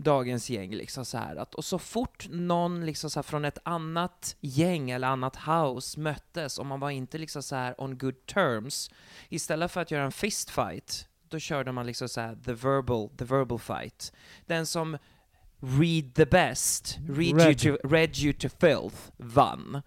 [0.00, 3.58] Dagens gäng liksom så här att, och så fort någon liksom så här från ett
[3.62, 8.26] annat gäng eller annat house möttes och man var inte liksom så här on good
[8.26, 8.90] terms,
[9.28, 13.08] istället för att göra en fist fight, då körde man liksom så här the verbal,
[13.08, 14.12] the verbal fight.
[14.46, 14.98] Den som
[15.60, 17.64] read the best, read, Read.
[17.64, 19.82] You to, read you to filth, vann.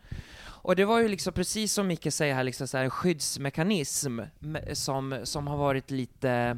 [0.64, 4.20] Och det var ju liksom precis som Micke säger här, liksom så här en skyddsmekanism
[4.40, 6.58] me- som, som har varit lite...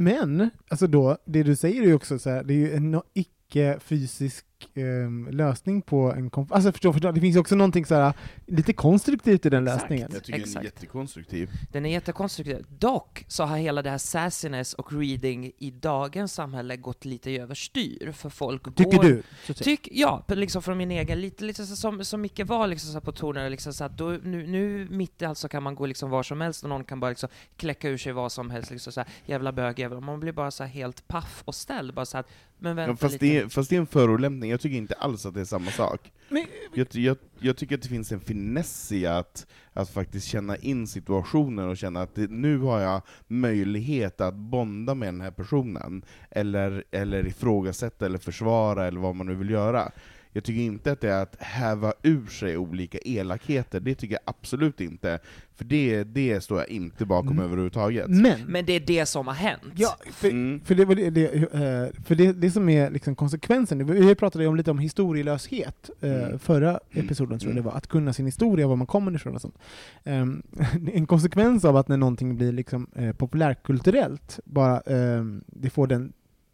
[0.00, 3.00] Men, alltså då, det du säger är ju också så här, det är ju en
[3.14, 6.54] icke-fysisk ehm, lösning på en konflikt.
[6.54, 8.12] Alltså förstå, förstå, det finns också någonting så här,
[8.46, 9.82] lite konstruktivt i den Exakt.
[9.82, 10.08] lösningen.
[10.12, 10.64] Jag tycker den är Exakt.
[10.64, 11.50] jättekonstruktiv.
[11.72, 12.64] Den är jättekonstruktiv.
[12.68, 18.12] Dock så har hela det här sassiness och reading i dagens samhälle gått lite överstyr,
[18.12, 19.02] för folk Tycker går...
[19.02, 19.22] du?
[19.54, 22.92] Tyck, ja, liksom från min egen, lite, lite så som, som Micke var liksom så
[22.92, 25.74] här på tonen, liksom så att då, nu, nu mitt i allt så kan man
[25.74, 28.50] gå liksom var som helst och någon kan bara liksom kläcka ur sig vad som
[28.50, 31.54] helst, liksom så här, jävla bög, jävla, man blir bara så här helt paff och
[31.54, 32.26] ställd, bara så här,
[32.58, 33.24] men vänta Ja, fast, lite.
[33.24, 35.70] det är, fast det är en förolämpning, jag tycker inte alls att det är samma
[35.70, 36.12] sak.
[36.28, 40.56] Men- Jag, jag, jag tycker att det finns en finess i att, att faktiskt känna
[40.56, 45.30] in situationen och känna att det, nu har jag möjlighet att bonda med den här
[45.30, 49.92] personen, eller, eller ifrågasätta eller försvara eller vad man nu vill göra.
[50.32, 54.22] Jag tycker inte att det är att häva ur sig olika elakheter, det tycker jag
[54.24, 55.18] absolut inte.
[55.56, 57.44] För det, det står jag inte bakom Mm.
[57.44, 58.08] överhuvudtaget.
[58.08, 59.62] Men, Men det är det som har hänt.
[59.76, 60.60] ja, för, Mm.
[60.64, 64.44] för, det, var det, det, eh, för det, det som är liksom konsekvensen, vi pratade
[64.44, 66.38] ju om lite om historielöshet eh, Mm.
[66.38, 67.64] förra episoden tror jag Mm.
[67.64, 69.58] det var, att kunna sin historia, var man kommer ifrån och sånt.
[70.04, 70.42] Ehm,
[70.94, 76.12] en konsekvens av att när någonting blir liksom, eh, populärkulturellt, bara ehm, det får den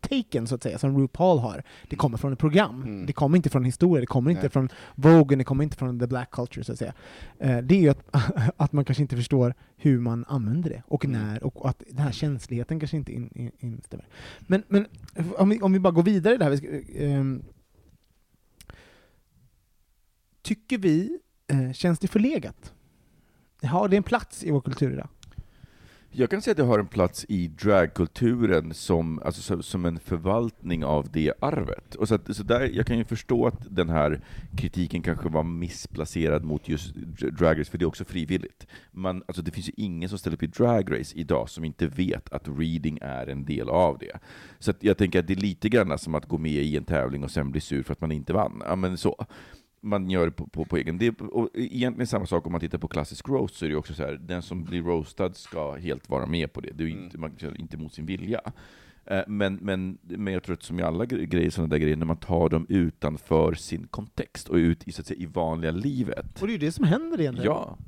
[0.08, 2.82] taken så att säga, som RuPaul har, det kommer från ett program.
[2.82, 3.06] Mm.
[3.06, 4.50] Det kommer inte från historia, det kommer inte Nej.
[4.50, 6.94] från Vogue, det kommer inte från the black culture så att säga.
[7.38, 8.02] Eh, det är ju att,
[8.56, 11.22] att man kanske inte förstår hur man använder det, och Mm.
[11.22, 14.06] när, och att den här känsligheten kanske inte in, in, instämmer.
[14.40, 14.86] Men, men
[15.38, 17.42] om, vi, om vi bara går vidare här, vi ska, ehm,
[20.42, 22.72] tycker vi, eh, känns det förlegat?
[23.62, 25.08] Har det en plats i vår kultur idag?
[26.18, 30.85] Jag kan säga att jag har en plats i dragkulturen som, alltså, som, en förvaltning
[30.85, 31.94] av det arvet.
[31.94, 34.20] Och så att, så där, jag kan ju förstå att den här
[34.57, 36.94] kritiken kanske var missplacerad mot just
[37.38, 38.66] Drag Race, för det är också frivilligt.
[38.90, 41.87] Man, alltså, det finns ju ingen som ställer upp i Drag Race idag som inte
[41.87, 44.18] vet att reading är en del av det.
[44.59, 46.85] Så att jag tänker att det är lite grann som att gå med i en
[46.85, 48.62] tävling och sen bli sur för att man inte vann.
[48.66, 49.26] Ja, men så
[49.80, 50.98] man gör det på, på, på egen...
[50.98, 53.76] Det är, och egentligen samma sak om man tittar på klassisk roast, så är det
[53.76, 56.70] också så här, den som blir roastad ska helt vara med på det.
[56.74, 58.40] Det är ju inte, man kör inte mot sin vilja.
[59.04, 61.96] Eh, Men, men, men jag tror att som i alla gre- grejer, sådana där grejer,
[61.96, 65.70] när man tar dem utanför sin kontext och ut i, så att säga, i vanliga
[65.70, 66.40] livet.
[66.42, 67.52] Och det är ju det som händer egentligen.
[67.52, 67.78] Ja.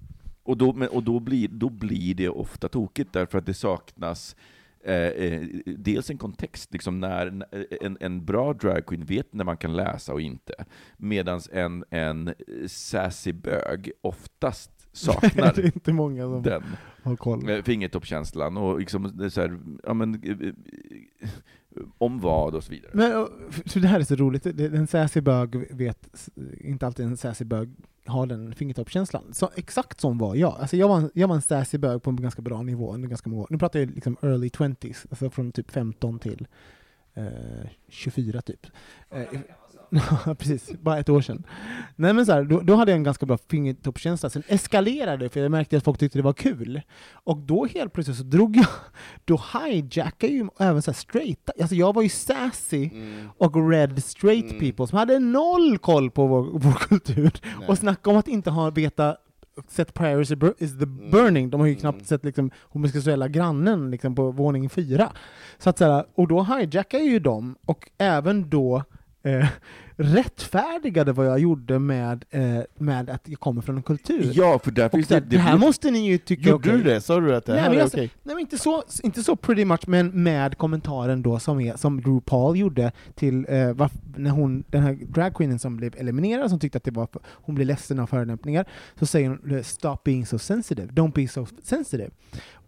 [0.42, 4.36] Och, då, men, och då, blir, då blir det ofta tokigt, därför att det saknas
[4.88, 7.44] eh, eh, dels en kontext, liksom när
[7.80, 10.64] en, en bra dragqueen vet när man kan läsa och inte,
[10.96, 12.34] medan en, en
[12.66, 14.70] sassy bög oftast
[15.04, 16.62] det är saknar inte många som den
[17.02, 17.48] har koll.
[17.48, 21.28] eh, fingertoppskänslan och liksom så här, ja men, eh, eh,
[21.98, 22.90] om vad och så vidare.
[22.94, 23.28] Men,
[23.66, 27.70] så det här är så roligt, en sassy bög vet, inte alltid en sassy bög
[28.08, 29.34] har den fingertoppskänslan.
[29.34, 30.56] Så, exakt som var jag.
[30.60, 32.94] Alltså jag, var en, jag var en sassy bög på en ganska bra nivå.
[32.94, 33.46] under ganska många, år.
[33.50, 36.46] nu pratar jag liksom early 20s, alltså från typ 15 till
[37.14, 38.66] eh, 24 typ.
[39.10, 39.22] Eh,
[40.38, 40.70] precis.
[40.80, 41.44] Bara ett år sedan.
[41.96, 45.28] Nej men så här, då, då hade jag en ganska bra fingertoppskänsla, sen eskalerade det
[45.28, 46.80] för jag märkte att folk tyckte det var kul.
[47.12, 48.66] Och då helt plötsligt så drog jag,
[49.24, 53.28] då hijackade ju även så här straight, alltså jag var ju sassy Mm.
[53.38, 54.58] och red straight Mm.
[54.60, 57.30] people som hade noll koll på vår, vår kultur.
[57.58, 57.68] Nej.
[57.68, 59.16] Och snacka om att inte ha veta
[59.68, 60.36] Set prior is the
[60.78, 62.04] the burning, de har ju knappt Mm.
[62.04, 65.12] sett liksom, homosexuella grannen liksom, på våning fyra.
[65.58, 68.84] Så att, så här, och då hijackade ju dem, och även då
[69.22, 69.46] eh,
[70.00, 74.32] rättfärdigade vad jag gjorde med, eh, med att jag kommer från en kultur.
[74.34, 75.26] Ja, för där finns här, det...
[75.26, 76.82] det här måste ni ju tycka Gjorde okej.
[76.82, 77.00] du det?
[77.00, 78.10] Sa du att det Nej, här men är okej?
[78.22, 82.00] Nej men inte så, inte så pretty much, men med kommentaren då som, är, som
[82.00, 86.78] RuPaul gjorde till eh, varf- när hon, den här dragqueenen som blev eliminerad, som tyckte
[86.78, 88.64] att det var, hon blev ledsen av förolämpningar,
[88.98, 92.10] så säger hon “Stop being so sensitive, don't be so sensitive”.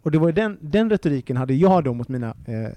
[0.03, 2.71] Och det var den, den retoriken hade jag då mot mina eh,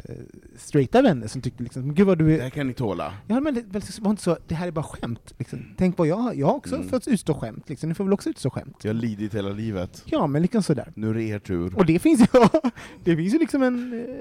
[0.58, 3.14] straighta vänner som tyckte liksom “Gud vad du Det är...” här kan ni tåla.
[3.28, 5.34] Ja men det det var inte så, det här är bara skämt.
[5.38, 5.60] Liksom.
[5.78, 6.88] Tänk vad jag jag har också Mm.
[6.88, 7.90] fått utstå skämt, liksom.
[7.90, 8.78] ni får väl också utstå skämt.
[8.84, 10.04] Jag har lidit hela livet.
[10.06, 10.92] Ja men liksom sådär.
[10.96, 11.78] Nu är det er tur.
[11.78, 12.26] Och det finns ju,
[13.04, 13.94] det finns ju liksom en...
[13.94, 14.16] eh,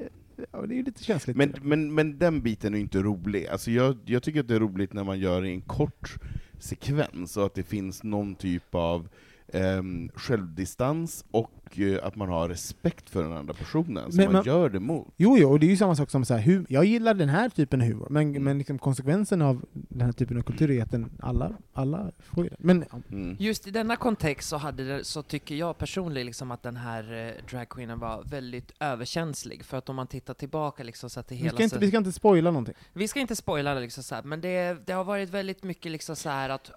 [0.52, 1.36] Ja, det är ju lite känsligt.
[1.36, 3.46] Men, men, men den biten är ju inte rolig.
[3.46, 6.14] Alltså jag, jag tycker att det är roligt när man gör det i en kort
[6.58, 9.08] sekvens, och att det finns någon typ av
[9.52, 14.32] ehm, självdistans, och eh, att man har respekt för den andra personen, som Men man
[14.32, 15.08] man- gör det mot.
[15.16, 17.48] Jo, jo, och det är ju samma sak som så här, jag gillar den här
[17.48, 18.44] typen av humor, men, Mm.
[18.44, 22.44] men liksom konsekvensen av den här typen av kultur är att den, alla, alla får
[22.44, 22.56] ju det.
[22.58, 23.36] Men Mm.
[23.40, 27.12] Just i denna kontext så, hade det, så tycker jag personligen liksom att den här
[27.36, 31.34] eh, dragqueenen var väldigt överkänslig, för att om man tittar tillbaka liksom så att det
[31.34, 31.52] vi, hela...
[31.54, 32.74] ska inte, så- vi ska inte spoila någonting.
[32.92, 35.92] Vi ska inte spoila det liksom så här, men det, det har varit väldigt mycket
[35.92, 36.70] liksom så här att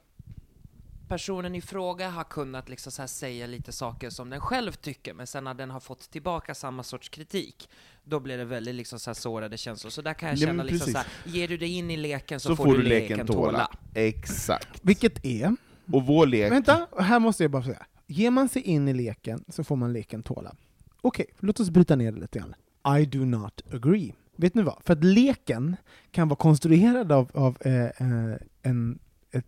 [1.16, 5.14] personen i fråga har kunnat liksom så här säga lite saker som den själv tycker,
[5.14, 7.70] men sen när den har fått tillbaka samma sorts kritik,
[8.04, 9.92] då blir det väldigt liksom så här sårade känslor.
[9.92, 11.98] Så där kan jag Ja, känna men liksom så här, ger du dig in i
[11.98, 13.72] leken så, Så får, du leken tåla.
[13.94, 14.80] Exakt.
[14.82, 15.56] Vilket är,
[15.92, 16.52] Och vår lek...
[16.52, 17.86] vänta, här måste jag bara säga.
[18.08, 20.56] Ger man sig in i leken så får man leken tåla.
[21.02, 22.56] Okej, låt oss bryta ner det lite grann.
[23.00, 24.14] I do not agree.
[24.36, 24.82] Vet ni vad?
[24.84, 25.76] För att leken
[26.12, 29.00] kan vara konstruerad av, av eh, eh, en,
[29.32, 29.46] ett,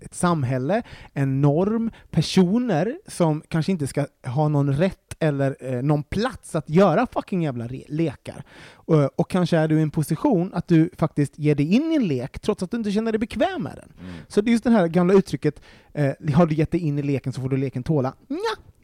[0.00, 0.82] ett samhälle,
[1.12, 6.70] en norm, personer som kanske inte ska ha någon rätt eller eh, någon plats att
[6.70, 8.44] göra fucking jävla lekar.
[8.72, 11.94] Och, och kanske är du i en position att du faktiskt ger dig in i
[11.94, 13.92] en lek trots att du inte känner dig bekväm med den.
[14.28, 15.60] Så det är just det här gamla uttrycket,
[15.92, 18.14] eh, har du gett dig in i leken så får du leken tåla.
[18.28, 18.38] Nja,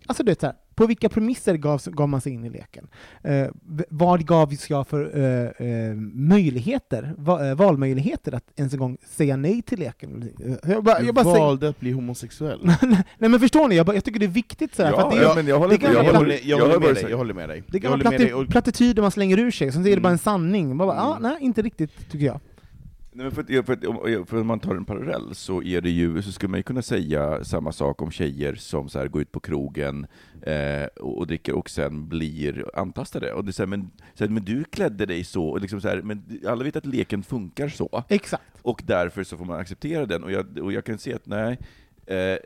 [0.07, 2.87] alltså det är så här, på vilka premisser gavs, gav man sig in i leken?
[3.23, 3.47] Eh,
[3.89, 9.37] vad gavs jag för eh, eh, möjligheter, va, eh, valmöjligheter att ens en gång säga
[9.37, 10.29] nej till leken?
[10.67, 12.61] Jag bara, jag bara säger, valde att bli homosexuell.
[13.19, 15.11] nej men förstår ni, jag, bara, jag tycker det är viktigt så här, för att
[15.11, 17.17] det är, ja, men jag håller, det kan jag Jag håller, jag med dig, jag
[17.19, 17.63] håller med dig.
[17.69, 20.03] det med plati, Och, plattityder man slänger ur sig, sen så är det Mm.
[20.03, 20.77] bara en sanning.
[20.77, 21.23] Man bara, ah, Mm.
[21.33, 22.41] nej, inte riktigt, tycker jag.
[23.15, 25.91] Nej, för, att, för, att, om, för om man tar en parallell så är det
[25.91, 29.23] ju, så skulle man ju kunna säga samma sak om tjejer som så här går
[29.23, 30.07] ut på krogen
[30.43, 33.33] eh, och, och dricker och sen blir antastade.
[33.33, 35.81] Och det är så här, men, så här, men du klädde dig så, och liksom
[35.81, 38.43] så här, men alla vet att leken funkar så, Exakt.
[38.63, 40.25] och därför så får man acceptera den.
[40.25, 41.59] Och jag, och jag kan se att nej,
[42.07, 42.37] eh,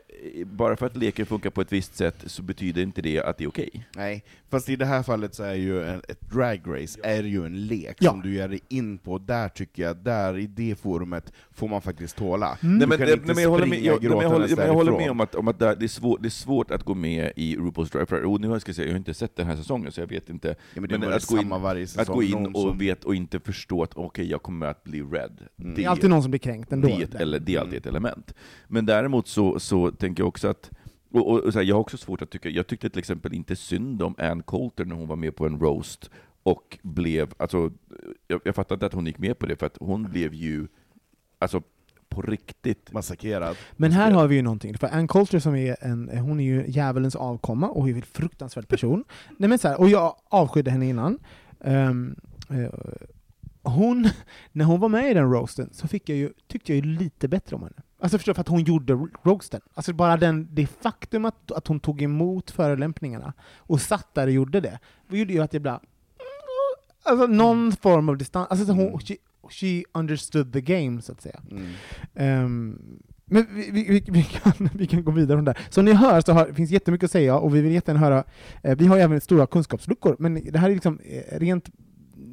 [0.45, 3.43] bara för att leken funkar på ett visst sätt så betyder inte det att det
[3.43, 3.87] är okej.
[3.95, 7.67] nej, fast i det här fallet så är ju en, ett dragrace är ju en
[7.67, 8.11] lek Ja.
[8.11, 11.81] som du ger dig in på, där tycker jag, där i det forumet får man
[11.81, 12.57] faktiskt tåla.
[12.63, 12.77] Mm.
[12.77, 14.91] Nej, men, nej, men jag håller med, jag, nej, men jag, håller, men jag håller
[14.91, 17.55] med om att, om att det, är svårt, det är svårt att gå med i
[17.57, 18.25] RuPaul's Drag Race.
[18.25, 20.29] Och nu ska jag säga, jag har inte sett den här säsongen, så jag vet
[20.29, 20.47] inte.
[20.73, 23.03] Ja, men det men att gå in- samma varje Att gå in och som- vet
[23.03, 25.39] och inte förstå att okej, jag kommer att bli red.
[25.61, 25.75] Mm.
[25.75, 26.87] Det är alltid någon som blir kränkt ändå.
[26.87, 28.33] det, eller, det är alltid ett element.
[28.67, 30.71] Men däremot så, så tänker jag också att
[31.11, 33.33] och, och, och så här, jag har också svårt att tycka, jag tyckte till exempel
[33.33, 36.09] inte synd om Ann Coulter när hon var med på en roast
[36.43, 37.71] och blev, alltså,
[38.27, 40.67] jag, jag fattar inte att hon gick med på det, för att hon blev ju,
[41.39, 41.61] alltså
[42.09, 43.55] på riktigt, Massakrerad.
[43.73, 46.65] Men här har vi ju någonting, för Ann Coulter som är en, hon är ju
[46.67, 49.03] djävulens avkomma och är en fruktansvärd person.
[49.37, 51.19] Nej men så här, och jag avskydde henne innan.
[51.61, 52.15] Ehm,
[52.49, 52.73] eh,
[53.63, 54.09] hon,
[54.51, 57.27] när hon var med i den roasten så fick jag ju, tyckte jag ju lite
[57.27, 57.81] bättre om henne.
[57.99, 59.61] Alltså förstår för att hon gjorde ro- roasten.
[59.73, 64.33] Alltså bara den, det faktum att, att hon tog emot förolämpningarna och satt där och
[64.33, 65.79] gjorde det, det gjorde ju att jag blev
[67.03, 69.15] Alltså någon form av distans, alltså så hon, she,
[69.49, 71.39] she understood the game så att säga.
[71.51, 71.65] Mm.
[72.15, 72.79] Ehm,
[73.25, 75.57] men vi, vi, vi, kan, vi kan gå vidare från där.
[75.69, 78.23] Som ni hör så har, finns jättemycket att säga och vi vill jättegärna höra,
[78.63, 81.69] eh, vi har ju även stora kunskapsluckor, men det här är liksom eh, rent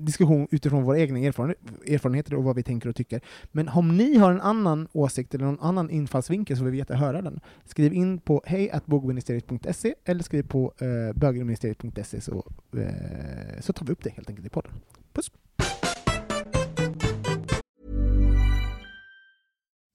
[0.04, 1.54] diskussion utifrån våra egna erfaren
[1.86, 3.20] erfarenheter och vad vi tänker och tycker.
[3.52, 7.06] Men om ni har en annan åsikt eller någon annan infallsvinkel så vill vi jättegärna
[7.06, 7.40] höra den.
[7.64, 14.04] Skriv in på hejatbogministeriet.se eller skriv på eh, bögministeriet.se så, eh, så tar vi upp
[14.04, 14.72] det helt enkelt i podden.
[15.12, 15.30] Puss!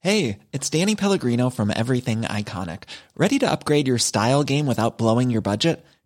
[0.01, 2.83] Hey, it's Danny Pellegrino from Everything Iconic.
[3.17, 5.85] Ready to upgrade your style game without blowing your budget?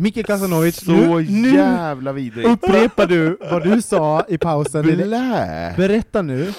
[0.00, 2.48] Micke Kasanovic, Så nu, jävla vidrigt.
[2.48, 4.82] upprepar du vad du sa i pausen.
[4.82, 5.74] Blä!
[5.76, 6.52] Berätta nu.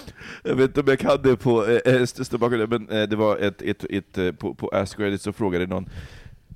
[0.43, 2.01] Jag vet inte om jag kan det på äh,
[2.49, 5.67] det, men äh, det var ett, ett, ett, ett på, på Ask Reddit så frågade
[5.67, 5.89] någon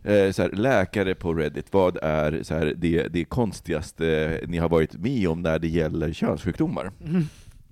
[0.03, 4.69] eh, så här, läkare på Reddit, vad är så här, det, det konstigaste ni har
[4.69, 6.91] varit med om när det gäller könssjukdomar?
[7.05, 7.27] Mm.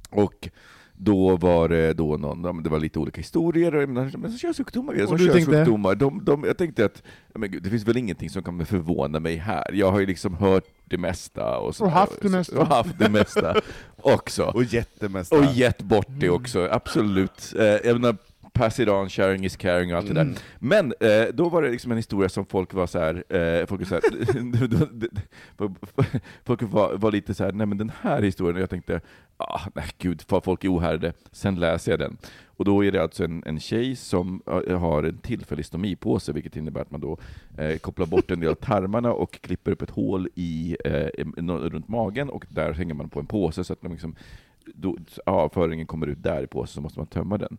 [0.10, 0.50] Och
[0.96, 5.18] då var det då någon, det var lite olika historier, men, men könssjukdomar, Och som
[5.18, 9.20] du könssjukdomar, de, de, jag tänkte att gud, det finns väl ingenting som kan förvåna
[9.20, 9.74] mig här.
[9.74, 12.60] Jag har ju liksom hört det mesta och, så, Och haft det mesta.
[12.60, 13.62] och haft det mesta
[14.02, 14.44] också.
[14.44, 15.38] Och jättemesta.
[15.38, 17.54] Och gett bort det också, absolut.
[17.60, 18.18] Eh, jag menar,
[18.54, 20.34] pass it on, sharing is caring och allt det Mm.
[20.34, 20.42] där.
[20.60, 23.82] Men eh, då var det liksom en historia som folk var så här, eh, folk,
[23.82, 24.04] var så här
[26.46, 29.02] folk var, var lite så här, nej men den här historien, och jag tänkte,
[29.38, 31.14] ah, nej gud, folk är ohärdade.
[31.32, 32.18] Sen läser jag den.
[32.58, 36.56] Och då är det alltså en, en tjej som eh, har en tillfällig stomipåse, vilket
[36.56, 37.18] innebär att man då
[37.58, 41.88] eh, kopplar bort en del av tarmarna och klipper upp ett hål i, eh, runt
[41.88, 44.16] magen, och där hänger man på en påse så att man liksom,
[44.66, 47.58] då, avföringen kommer ut där i påsen, så måste man tömma den.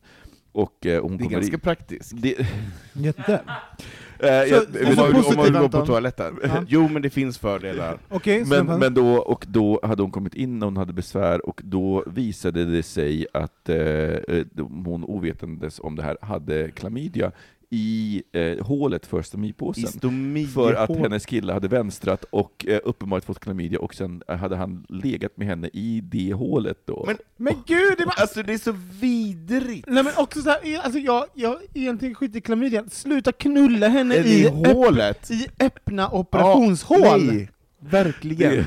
[0.55, 2.12] Och, eh, hon Det är kommer ganska i, praktiskt.
[2.22, 2.46] det,
[2.92, 3.40] Jätte.
[4.18, 6.38] eh, jag- Så- Om så man, om man positivt, vill gå på toaletten.
[6.42, 6.64] Ja.
[6.68, 7.98] Jo, men det finns fördelar.
[8.09, 11.46] Okej, men, men, men då, och då hade hon kommit in och hon hade besvär,
[11.48, 14.44] och då visade det sig att eh, eh,
[14.84, 17.32] hon ovetandes om det här hade klamydia
[17.75, 19.87] i eh, hålet för I stomipåsen.
[19.89, 24.57] stomi För att hennes kille hade vänstrat och eh, uppenbarligen fått klamydia, och sen hade
[24.57, 27.05] han legat med henne i det hålet då.
[27.07, 27.95] Men, men gud!
[27.99, 29.87] Det var, alltså det är så vidrigt!
[29.89, 32.91] nej men också så här, alltså jag, jag egentligen skiter i klamydian.
[32.91, 35.31] Sluta knulla henne i, öpp- hålet?
[35.31, 37.01] i öppna operationshål!
[37.03, 37.49] Ja, nej,
[37.81, 38.53] verkligen.
[38.53, 38.64] Det-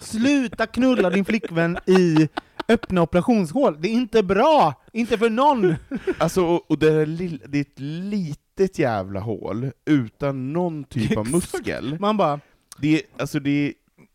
[0.00, 2.28] Sluta knulla din flickvän i
[2.72, 3.76] öppna operationshål.
[3.80, 4.74] Det är inte bra!
[4.92, 5.74] Inte för någon!
[6.18, 11.16] Alltså, och, och det, är lill, det är ett litet jävla hål utan någon typ
[11.16, 11.54] av Exakt.
[11.54, 11.96] muskel.
[12.00, 12.40] Man bara,
[12.78, 13.72] Det är, alltså det är,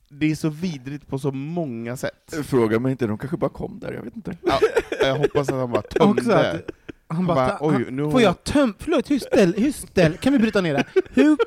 [0.09, 2.33] det är så vidrigt på så många sätt.
[2.45, 4.37] Fråga mig inte, de kanske bara kom där, jag vet inte.
[4.43, 4.59] Ja,
[5.01, 6.61] jag hoppas att han bara också tömde.
[7.07, 8.73] Att han bara, bara, oj, han, nu- får jag töm...
[8.79, 10.17] Förlåt, hur ställ, hur ställ...
[10.17, 10.83] Kan vi bryta ner det?
[11.13, 11.37] Hur,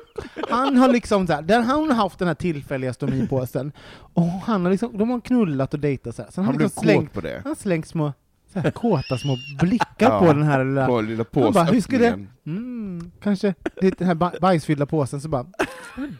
[0.49, 3.71] han har liksom så här, där han har haft den här tillfälliga stomipåsen,
[4.13, 6.31] och han har liksom, de har knullat och dejtat så här.
[6.31, 7.41] Sen Han blev liksom slängt, kåt på det.
[7.43, 8.13] han slängt små,
[8.53, 10.87] så här, kåta små blickar Ja, på den här lilla...
[10.87, 12.19] På lilla Han bara, hur ska det...
[12.45, 15.45] Mm, kanske den här ba- bajsfyllda påsen, så bara,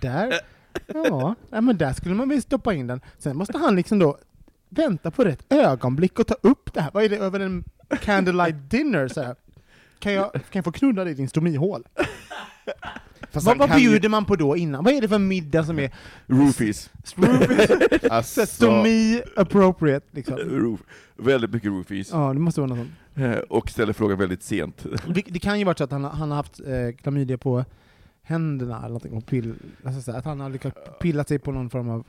[0.02, 0.34] där,
[0.94, 3.02] ja, ja, men där skulle man väl stoppa in den.
[3.18, 4.18] Sen måste han liksom då
[4.70, 6.92] vänta på rätt ögonblick och ta upp det här.
[6.94, 7.64] Vad är det, över en
[7.98, 9.08] candlelight dinner?
[9.08, 9.36] Så här.
[10.00, 11.84] Kan, jag, kan jag få knulla dig i din stomihål?
[13.32, 14.84] Fast Vad, han vad kan ju- bjuder man på då innan?
[14.84, 15.92] Vad är det för middag som är
[16.28, 16.90] Roofies.
[18.10, 20.06] Alltså, stomi appropriate?
[20.12, 20.36] Liksom?
[20.38, 20.80] Roof.
[21.18, 22.10] Väldigt mycket roofies.
[22.12, 22.92] Ja, det måste vara något sånt.
[23.36, 24.86] Eh, Och ställer frågan väldigt sent.
[25.08, 27.66] Det, det kan ju vara så att han, har- han har haft eh, klamydia på
[28.24, 29.54] händerna eller någonting, och pill,
[29.86, 32.04] alltså så här, att han har lyckats pilla sig på någon form av...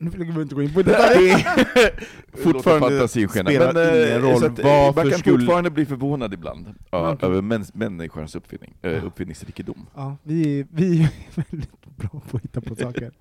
[0.00, 1.92] Nu vill jag inte gå in på det där.
[2.42, 6.74] Fortfarande spelar eh, ingen roll att, eh, varför Man kan skulle- fortfarande bli förvånad ibland
[6.90, 9.86] ja, kan- över mäns, människans uppfinning, äh, uppfinningsrikedom.
[9.94, 11.08] Ja, vi, vi är
[11.50, 13.12] väldigt bra på att hitta på saker.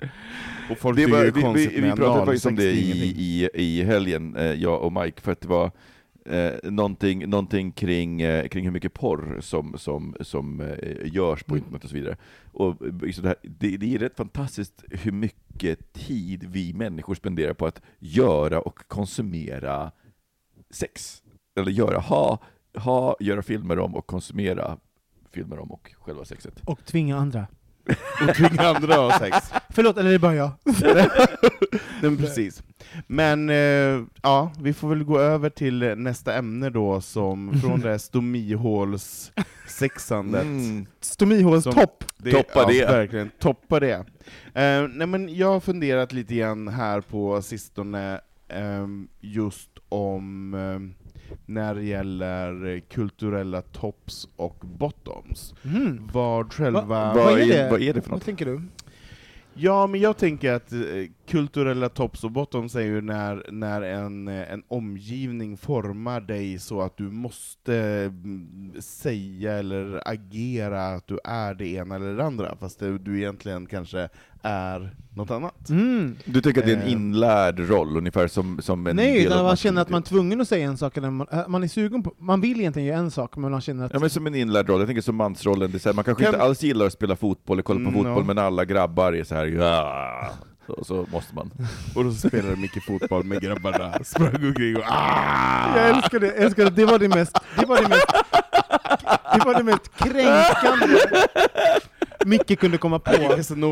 [0.72, 1.24] Och folk Det var,
[1.56, 5.22] vi, vi, vi pratade faktiskt om det i, i, i helgen, eh, jag och Mike,
[5.22, 5.72] för att det var
[6.30, 11.56] eh, någonting, någonting kring, eh, kring hur mycket porr som, som, som eh, görs på
[11.56, 11.64] Mm.
[11.64, 12.18] internet och så vidare.
[12.52, 12.76] Och
[13.16, 17.66] så det, här, det, det är rätt fantastiskt hur mycket tid vi människor spenderar på
[17.66, 19.92] att göra och konsumera
[20.70, 21.24] sex.
[21.56, 22.40] Eller göra, ha,
[22.74, 24.78] ha, göra filmer om och konsumera
[25.32, 26.62] filmer om och själva sexet.
[26.66, 27.48] Och tvinga andra.
[28.28, 29.38] Och tvinga andra att ha sex.
[29.70, 30.52] Förlåt, eller är det bara jag?
[30.66, 31.10] Nej,
[32.02, 32.64] men precis.
[33.08, 37.90] Men eh, ja, vi får väl gå över till nästa ämne då, som från det
[37.90, 40.44] här stomihålssexandet.
[40.44, 40.86] Mm.
[41.02, 42.04] Stomihålstopp!
[42.18, 42.86] Det, Toppa ja, det.
[42.86, 44.06] Verkligen, toppa det.
[44.54, 50.94] Eh, nej, men jag har funderat lite grann här på sistone, ehm, just om ehm,
[51.46, 55.54] när det gäller kulturella tops och bottoms.
[55.66, 56.10] Mm.
[56.14, 56.82] Vad själva...
[56.82, 57.68] Va- Vad vad, är det?
[57.72, 58.26] vad är det för Vad något?
[58.26, 58.62] tänker du?
[59.60, 60.80] Ja, men jag tänker att eh,
[61.28, 66.82] kulturella tops och bottoms är ju när, när en, eh, en omgivning formar dig så
[66.82, 72.56] att du måste mm, säga eller agera att du är det ena eller det andra,
[72.60, 74.10] fast det, du egentligen kanske
[74.44, 75.70] är något annat.
[75.70, 76.16] Mm.
[76.26, 76.92] Du tänker att det är en Eh.
[76.92, 80.06] inlärd roll, ungefär som, som en Nej, del utan av man känner att man är
[80.06, 82.88] tvungen att säga en sak, eller man, äh, man är sugen på, man vill egentligen
[82.88, 83.94] göra en sak, men man känner att...
[83.94, 86.04] Ja men som en inlärd roll, jag tänker som mansrollen, det är så här, man
[86.04, 88.24] kanske Kan- inte alls gillar att spela fotboll eller kolla på Mm, fotboll, ja.
[88.34, 90.30] men alla grabbar är så här ja,
[90.68, 91.52] så, så måste man.
[91.96, 95.78] Och då spelade Micke fotboll med grabbarna, sprang omkring och ah!
[95.78, 98.08] Jag älskar det, jag älskar det, det var det mest, det var det mest,
[99.34, 100.98] det var det mest kränkande.
[102.26, 103.12] Micke kunde komma på.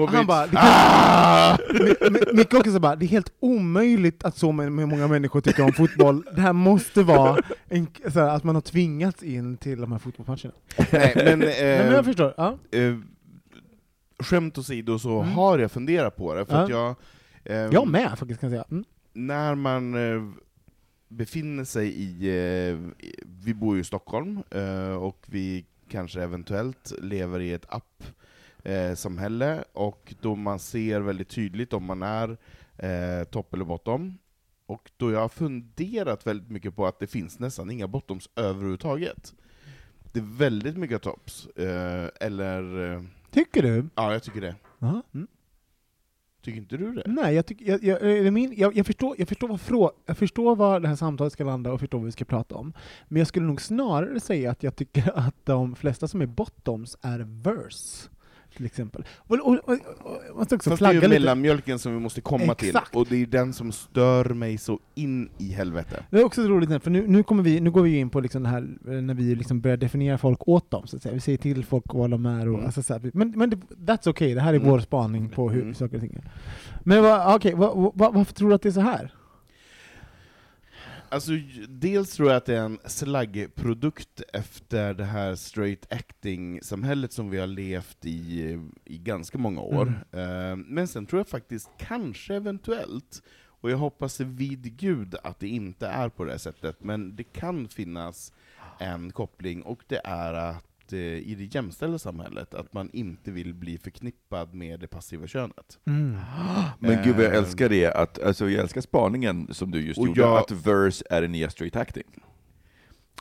[0.08, 1.58] Han bara, det Ah!
[1.58, 5.64] Mi- Mi- Micke också så bara, det är helt omöjligt att så många människor tycker
[5.64, 6.24] om fotboll.
[6.36, 7.38] Det här måste vara
[7.70, 10.54] en, här, att man har tvingats in till de här fotbollsmatcherna.
[10.92, 11.48] Nej, men, eh,
[11.86, 12.34] men jag förstår.
[12.38, 12.58] Ja.
[12.72, 12.96] eh,
[14.20, 15.34] skämt åsido så Mm.
[15.34, 16.64] har jag funderat på det, för Ja.
[16.64, 16.96] att jag...
[17.46, 18.66] ehm, Jag med faktiskt kan jag säga.
[18.72, 18.86] Mm.
[19.14, 20.24] när man eh,
[21.10, 26.94] befinner sig i, eh, i- vi bor ju i Stockholm, eh, och vi kanske eventuellt
[27.02, 27.66] lever i ett
[28.66, 32.38] app-samhälle, och då man ser väldigt tydligt om man är
[32.78, 34.18] eh, topp eller bottom,
[34.66, 39.34] och då jag har funderat väldigt mycket på att det finns nästan inga bottoms överhuvudtaget.
[40.14, 42.94] Det är väldigt mycket tops, eh, eller...
[42.94, 43.02] eh,
[43.32, 43.86] Tycker du?
[43.96, 44.56] Ja, jag tycker det.
[44.80, 45.02] Ja.
[45.14, 45.28] Mm.
[46.42, 47.04] Tycker inte du det?
[47.06, 50.18] Nej, jag, tycker, jag, jag, är min, jag, jag, förstår, jag, förstår vad frå, jag
[50.18, 52.74] förstår vad det här samtalet ska landa och förstår vad vi ska prata om.
[53.08, 56.98] Men jag skulle nog snarare säga att jag tycker att de flesta som är bottoms
[57.02, 58.10] är verse.
[58.56, 59.06] Till exempel.
[59.18, 59.78] Och, och, och, och,
[60.30, 62.90] man måste också Fast det är flagga ju mellanmjölken som vi måste komma Exakt.
[62.92, 66.04] till, och det är den som stör mig så in i helvete.
[66.10, 68.20] Det är också så roligt, för nu, nu, kommer vi, nu går vi in på
[68.20, 71.14] liksom det här eh, när vi liksom börjar definiera folk åt dem, så att säga.
[71.14, 72.66] Vi säger till folk vad de är, och, Mm.
[72.66, 74.70] alltså, så här, men, men det, that's okay, det här är Mm.
[74.70, 75.74] vår spaning på hur Mm.
[75.74, 76.32] saker och ting är.
[76.84, 79.14] Men vad, okej, vad, vad, varför tror du att det är så här?
[81.16, 81.32] Alltså,
[81.70, 87.38] dels tror jag att det är en slaggprodukt efter det här straight acting-samhället som vi
[87.40, 88.42] har levt i
[88.86, 90.06] i ganska många år.
[90.12, 93.22] Eh, Men sen tror jag faktiskt, kanske eventuellt,
[93.62, 97.68] och jag hoppas vid Gud att det inte är på det sättet, men det kan
[97.68, 98.34] finnas
[98.80, 103.54] en koppling, och det är att eh, i det jämställda samhället, att man inte vill
[103.54, 105.80] bli förknippad med det passiva könet.
[105.88, 106.18] Mm.
[106.80, 110.00] Men gud vad jag Eh, älskar det, att, alltså jag älskar spaningen som du just
[110.00, 112.04] Och gjorde, jag- att verse är det nya straight acting.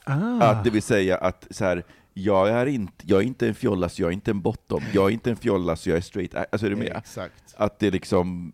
[0.05, 0.43] Ah.
[0.43, 1.85] Att det vill säga att så här,
[2.15, 5.11] jag, är inte, jag är inte en fjollas, jag är inte en bottom, jag är
[5.11, 6.35] inte en fjollas, jag är straight.
[6.35, 6.97] Alltså är du med?
[6.97, 7.55] Exakt.
[7.57, 8.53] Att det liksom,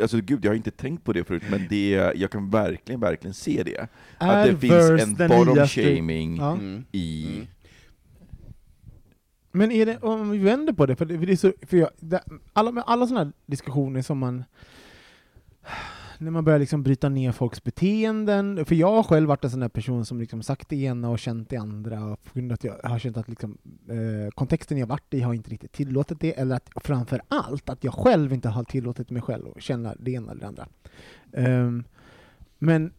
[0.00, 3.34] alltså gud jag har inte tänkt på det förut, men det, jag kan verkligen, verkligen
[3.34, 3.88] se det.
[4.18, 6.52] Är att det finns en den bottom shaming Ja.
[6.52, 6.84] Mm.
[6.92, 7.26] i...
[7.34, 7.46] Mm.
[9.56, 11.76] Men är det, om vi vänder på det, för det, för det är så, för
[11.76, 14.44] jag, det, alla, alla sådana här diskussioner som man
[16.18, 19.60] när man börjar liksom bryta ner folks beteenden, för jag har själv varit en sån
[19.60, 22.54] där person som liksom sagt det ena och känt det andra, och på grund av
[22.54, 26.20] att jag har känt att liksom, eh, kontexten jag varit i har inte riktigt tillåtit
[26.20, 29.94] det, eller att framför allt att jag själv inte har tillåtit mig själv att känna
[29.98, 30.68] det ena eller det andra.
[31.32, 31.84] Ehm,
[32.58, 32.92] men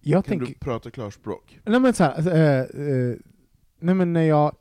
[0.00, 0.46] jag Kan tänker...
[0.46, 1.60] du prata klarspråk?
[1.64, 3.16] Nej men så här, alltså, eh, eh,
[3.78, 4.56] nej men när jag,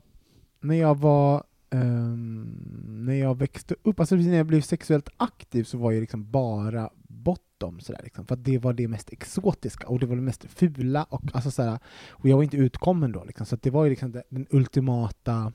[0.63, 5.77] när jag var, ehm, när jag växte upp, alltså när jag blev sexuellt aktiv så
[5.77, 9.99] var jag liksom bara bottom sådär liksom, för att det var det mest exotiska och
[9.99, 13.45] det var det mest fula och alltså sådär, och jag var inte utkommen då liksom,
[13.45, 15.51] så att det var ju liksom den ultimata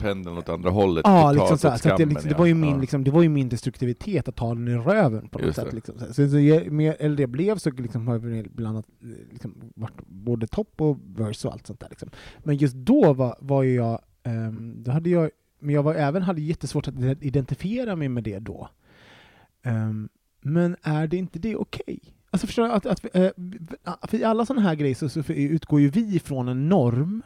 [0.00, 1.02] pendeln åt andra hållet.
[1.06, 2.76] Ja, liksom så, så det, liksom, det, var ju min, Ja.
[2.76, 5.72] liksom, det var ju min destruktivitet att ta den i röven på något Just sätt.
[5.72, 5.98] Liksom.
[5.98, 8.86] Så, så, ju mer äldre jag blev så liksom, har jag blandat,
[9.30, 11.88] liksom, varit både topp och verse och allt sånt där.
[11.90, 12.10] Liksom.
[12.38, 16.22] Men just då var, var ju jag, Um, då hade jag, men jag var även
[16.22, 18.68] hade jättesvårt att identifiera mig med det då.
[19.64, 20.08] Um,
[20.40, 21.82] men är det inte det okej?
[21.86, 21.98] Okay?
[22.30, 23.30] Alltså förstår du, att, att, eh,
[24.02, 27.22] för i alla sådana här grejer så, så utgår ju vi från en norm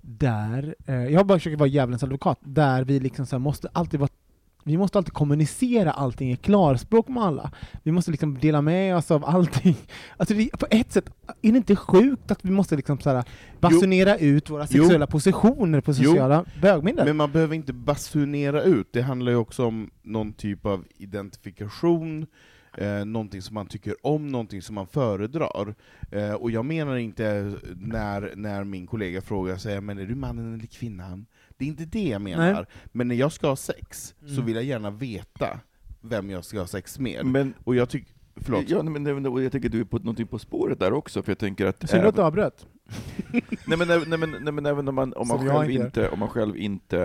[0.00, 4.00] där, eh, jag bara försöker vara djävulens advokat, där vi liksom så här måste alltid
[4.00, 4.10] vara
[4.66, 7.52] vi måste alltid kommunicera allting i klarspråk med alla.
[7.82, 9.76] Vi måste liksom dela med oss av allting.
[10.16, 11.10] Alltså det, på ett sätt,
[11.42, 13.24] är det inte sjukt att vi måste liksom så här
[13.60, 14.82] basunera ut våra Jo.
[14.82, 15.94] sexuella positioner på Jo.
[15.94, 17.04] sociala bögmedel?
[17.06, 22.26] Men man behöver inte basunera ut, det handlar ju också om någon typ av identifikation,
[22.78, 25.74] eh, någonting som man tycker om, någonting som man föredrar.
[26.10, 30.54] Eh, och jag menar inte när, när min kollega frågar, säger men är du mannen
[30.54, 31.26] eller kvinnan?
[31.58, 32.52] Det är inte det jag menar.
[32.52, 32.64] Nej.
[32.92, 34.46] Men när jag ska ha sex, så Mm.
[34.46, 35.60] vill jag gärna veta
[36.00, 37.26] vem jag ska ha sex med.
[37.26, 38.64] Men, och jag tycker, förlåt.
[38.68, 41.22] ja, men, men, och jag tänker att du är på någonting på spåret där också,
[41.22, 41.90] för jag tänker att...
[41.90, 42.66] Synd att du avbröt.
[43.66, 45.80] nej, men, nej, men, nej, men även om man, om man, Som jag själv, inte
[45.80, 45.86] gör.
[45.86, 47.00] inte, om man själv inte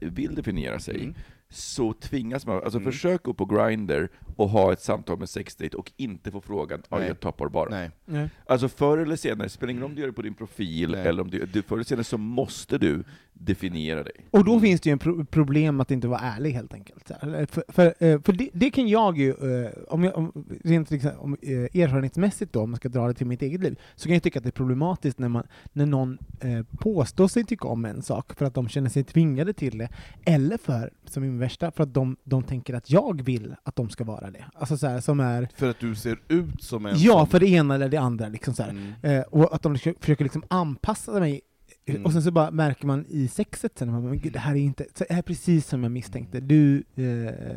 [0.00, 1.14] eh, vill definiera sig, Mm.
[1.48, 2.92] så tvingas man, alltså Mm.
[2.92, 7.00] försök gå på Grindr och ha ett samtal med sexdate och inte få frågan ”Are
[7.00, 7.08] Nej.
[7.08, 7.90] you a top or bar?” Nej.
[8.04, 8.30] Nej.
[8.46, 11.06] Alltså förr eller senare, spelar ingen roll om du gör det på din profil, Nej.
[11.06, 13.04] eller om du, du, förr eller senare så måste du
[13.38, 14.12] definiera dig.
[14.30, 17.10] Och då finns det ju en pro problem att inte vara ärlig helt enkelt.
[17.50, 20.32] För, för, eh, för det, det kan jag ju, eh, om jag om,
[20.64, 23.78] rent liksom, om, eh, erfarenhetsmässigt då, om man ska dra det till mitt eget liv,
[23.94, 27.44] så kan jag tycka att det är problematiskt när, man, när någon eh, påstår sig
[27.44, 29.88] tycka om en sak för att de känner sig tvingade till det,
[30.24, 33.76] eller för, som i min värsta, för att de, de tänker att jag vill att
[33.76, 34.44] de ska vara det.
[34.54, 37.40] Alltså så här, som är För att du ser ut som en Ja, som- för
[37.40, 38.28] det ena eller det andra.
[38.28, 38.70] Liksom så här.
[38.70, 38.92] Mm.
[39.02, 41.40] Eh, och att de försöker- försöker liksom anpassa mig
[41.86, 42.04] Mm.
[42.04, 44.86] Och sen så bara märker man i sexet sen, men gud, det här är inte,
[44.98, 46.40] det här är precis som jag misstänkte.
[46.40, 47.56] Du eh,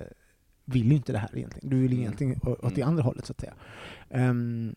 [0.66, 1.70] vill ju inte det här egentligen.
[1.70, 2.02] Du vill mm.
[2.02, 2.90] egentligen åt det mm.
[2.90, 3.54] andra hållet, så att säga.
[4.10, 4.76] Um,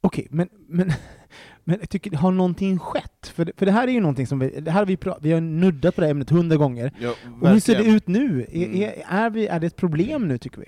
[0.00, 0.92] Okej, okay, men, men,
[1.64, 3.32] men jag tycker, har någonting skett?
[3.34, 5.40] För, för det här är ju någonting som vi, det här har vi, vi har
[5.40, 6.92] nuddat på det här ämnet hundra gånger.
[7.00, 8.46] Ja, och hur ser det ut nu?
[8.52, 8.82] Mm.
[8.82, 10.66] Är, är, vi, är det ett problem nu, tycker vi?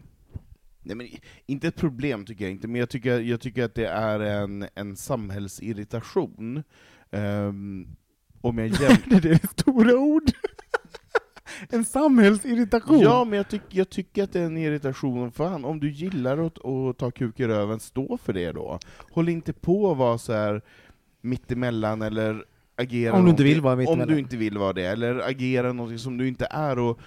[0.83, 1.09] Nej, men
[1.47, 4.67] inte ett problem tycker jag inte, men jag tycker, jag tycker att det är en,
[4.75, 6.63] en samhällsirritation.
[7.11, 7.97] Um,
[8.41, 9.21] om jag jäm...
[9.23, 10.31] det är stora ord!
[11.71, 13.01] en samhällsirritation!
[13.01, 15.33] Ja, men jag, tyck, jag tycker att det är en irritation.
[15.33, 18.79] Fan, om du gillar att, att ta kuk i röven, stå för det då.
[19.11, 20.63] Håll inte på att vara så här
[21.21, 22.45] mittemellan, eller
[22.77, 26.01] agera om du inte vill vara Om du inte vill vara det, eller agera något
[26.01, 26.79] som du inte är.
[26.79, 27.01] Och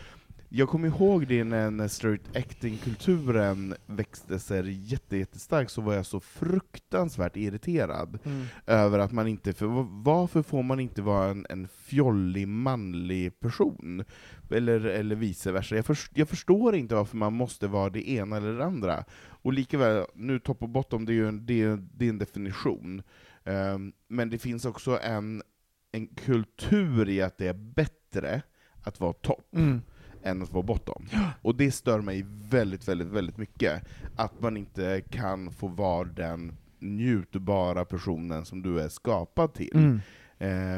[0.54, 6.20] jag kommer ihåg det när straight acting-kulturen växte sig jätte, jättestark, så var jag så
[6.20, 8.46] fruktansvärt irriterad mm.
[8.66, 9.66] över att man inte, för
[10.04, 14.04] varför får man inte vara en, en fjollig manlig person?
[14.50, 15.76] Eller, eller vice versa.
[15.76, 19.04] Jag, först, jag förstår inte varför man måste vara det ena eller det andra.
[19.28, 22.18] Och likaväl, nu topp och bottom, det är ju en, det är, det är en
[22.18, 23.02] definition.
[23.44, 25.44] Um, men det finns också en,
[25.92, 28.42] en kultur i att det är bättre
[28.84, 29.56] att vara topp.
[29.56, 29.82] Mm
[30.24, 31.06] än att vara bottom.
[31.42, 33.84] Och det stör mig väldigt, väldigt, väldigt mycket.
[34.16, 39.76] Att man inte kan få vara den njutbara personen som du är skapad till.
[39.76, 40.00] Mm.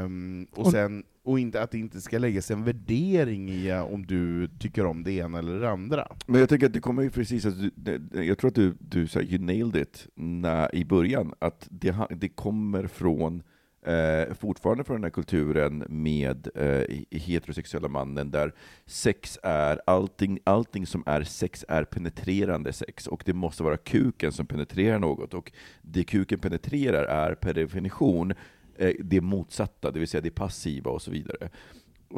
[0.03, 4.47] Um, och, sen, och inte, att det inte ska läggas en värdering i om du
[4.59, 6.07] tycker om det ena eller det andra.
[6.25, 9.07] Men jag tänker att det kommer ju precis, att du, jag tror att du, du
[9.07, 13.43] så you nailed it när, i början, att det, det kommer från
[13.85, 18.53] eh, fortfarande från den här kulturen med eh, heterosexuella mannen, där
[18.85, 24.31] sex är, allting, allting som är sex är penetrerande sex, och det måste vara kuken
[24.31, 28.33] som penetrerar något, och det kuken penetrerar är per definition
[28.77, 31.49] eh, det motsatta, det vill säga det passiva och så vidare.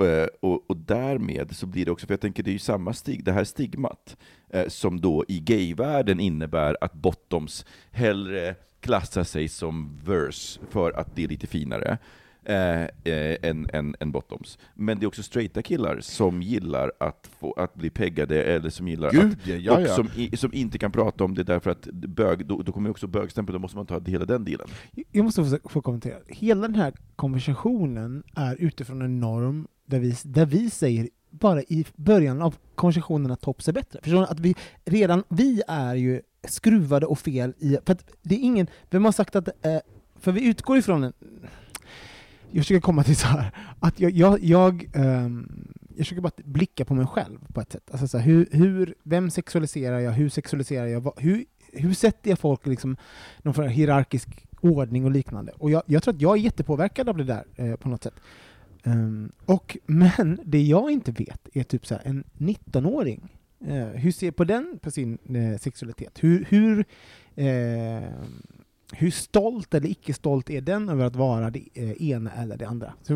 [0.04, 2.94] Eh, och, och, därmed så blir det också, för jag tänker det är ju samma
[2.94, 4.18] stig, det här stigmat,
[4.50, 11.16] eh, som då i gayvärlden innebär att bottoms hellre klassar sig som verse för att
[11.16, 11.98] det är lite finare.
[12.48, 14.58] Eh, eh, än, än, än bottoms.
[14.74, 18.88] Men det är också straighta killar som gillar att, få, att bli peggade, eller som
[18.88, 21.86] gillar Gud, att, ja, ja, och som, som inte kan prata om det därför att
[21.92, 24.68] bög, då, då kommer också bögstämpeln, då måste man ta hela den dealen.
[25.12, 26.18] Jag måste få, få kommentera.
[26.28, 31.10] Hela den här konversationen är utifrån en norm där vi, där vi säger
[31.40, 34.00] bara i början av konversationen att tops är bättre.
[34.04, 34.28] Förstår ni?
[34.30, 34.56] Att vi
[34.86, 37.78] redan, vi är ju skruvade och fel i...
[37.86, 38.68] För att det är ingen...
[38.90, 39.48] Vem har sagt att...
[39.48, 39.78] Eh,
[40.16, 41.14] för vi utgår ifrån en...
[42.52, 46.86] Jag försöker komma till så här, att jag, jag, jag, um, jag försöker bara blicka
[46.86, 47.90] på mig själv på ett sätt.
[47.92, 50.12] Alltså så här, hur, hur, vem sexualiserar jag?
[50.12, 51.12] Hur sexualiserar jag?
[51.18, 52.98] Hur, hur sätter jag folk i liksom,
[53.42, 55.52] någon form av hierarkisk ordning och liknande?
[55.58, 58.16] Och jag, jag, tror att jag är jättepåverkad av det där eh, på något sätt.
[58.86, 63.30] Um, och, men det jag inte vet är typ så här, en 19-åring
[63.68, 66.24] uh, eh, hur ser på den på sin uh, sexualitet?
[66.24, 68.10] Hur, hur, uh,
[68.92, 72.68] hur stolt eller icke stolt är den över att vara det eh, ena eller det
[72.68, 72.94] andra?
[73.02, 73.16] Så,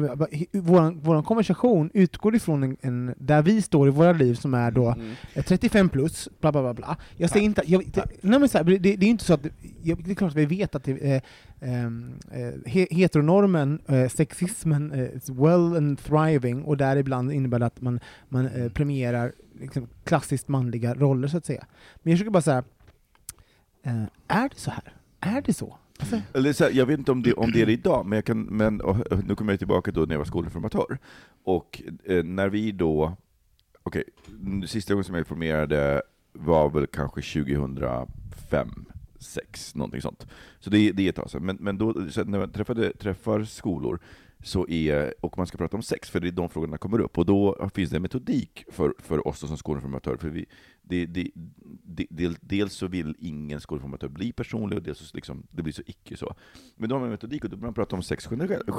[0.52, 4.72] vår, vår konversation utgår ifrån en, en, där vi står i våra liv som är
[4.72, 5.16] då mm.
[5.46, 5.90] 35 mm.
[5.90, 6.74] plus, bla bla bla.
[6.74, 6.98] bla.
[7.18, 9.44] Jag säger inte, jag, det, nej men så här, det, det, är inte så att,
[9.44, 11.22] det är klart att vi vet att det, eh,
[11.62, 17.82] ehm, eh, heteronormen, eh, sexismen, eh, is well and thriving, och däribland innebär det att
[17.82, 18.00] man,
[18.30, 21.66] man eh, premierar liksom, klassiskt manliga roller, så att säga.
[22.04, 22.64] Men jag försöker bara säga,
[23.84, 24.94] eh, är det så här?
[25.20, 25.78] Är det så?
[26.00, 26.22] Alltså.
[26.34, 28.26] Eller så här, jag vet inte om det, om det är det idag, men, jag
[28.26, 28.98] kan, men och,
[29.28, 30.98] nu kommer jag tillbaka då när jag var skolinformatör.
[31.44, 33.18] Och eh, när vi då,
[33.84, 36.02] okej, okay, sista gången som jag informerade
[36.34, 38.86] var väl kanske 2005,
[39.20, 40.28] 6, någonting sånt.
[40.60, 41.46] Så det, det är ett tag sedan.
[41.46, 41.86] Men, men då,
[42.26, 44.00] när man träffade, träffar skolor,
[44.44, 47.18] så är, och man ska prata om sex, för det är de frågorna kommer upp.
[47.18, 50.18] Och då finns det en metodik för, för oss som skolinformatörer.
[50.18, 50.46] För vi,
[50.90, 51.32] det, det,
[52.10, 55.82] det, dels så vill ingen skolinformatör bli personlig, och dels så liksom, det blir så
[55.86, 56.36] icke så.
[56.76, 58.30] Men då har man metodik, och då börjar man prata om sex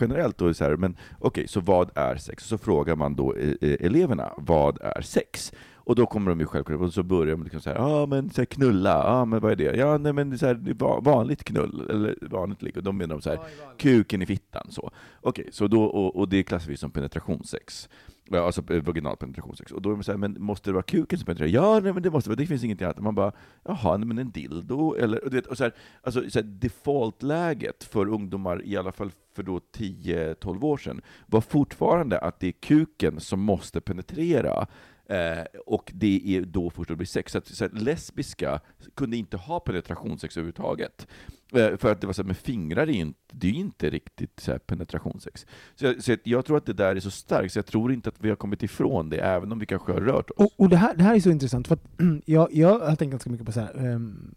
[0.00, 0.42] generellt.
[0.42, 2.44] och så här, men okej, okay, så vad är sex?
[2.44, 5.52] Så frågar man då eh, eh, eleverna, vad är sex?
[5.90, 8.30] Och då kommer de ju självklart, och så börjar de liksom så ja ah, men
[8.30, 9.76] så här, knulla, ja ah, men vad är det?
[9.76, 13.38] Ja nej men så här, vanligt knull, eller vanligt ligg, och de menar så här,
[13.78, 14.90] kuken i fittan så.
[15.20, 17.88] Okej, okay, så då, och, och det klassar vi som penetrationssex.
[18.33, 19.72] Ja, alltså eh, vaginal penetrationssex.
[19.72, 21.51] Och då är man såhär, men måste det vara kuken som penetrerar?
[21.51, 23.01] Ja, nej, men det måste vara, det finns ingenting annat.
[23.01, 23.33] Man bara,
[23.64, 26.47] jaha, nej, men en dildo, eller, och du vet, och så här, alltså, så här,
[26.47, 32.47] defaultläget för ungdomar, i alla fall för då 10-12 år sedan, var fortfarande att det
[32.49, 34.66] är kuken som måste penetrera
[35.11, 37.32] Eh, och det är då först det blir sex.
[37.32, 38.61] Så, att, så att lesbiska
[38.94, 41.06] kunde inte ha penetrationssex överhuvudtaget.
[41.52, 44.40] Eh, för att det var så här, med fingrar är inte, det är inte riktigt
[44.40, 45.46] så här, penetrationssex.
[45.74, 48.08] Så, jag, så jag tror att det där är så starkt, så jag tror inte
[48.08, 50.36] att vi har kommit ifrån det, även om vi kanske har rört oss.
[50.36, 51.84] Och, och det, här, det här är så intressant, för att
[52.24, 53.86] jag, jag har tänkt ganska mycket på så här.
[53.86, 54.34] Um,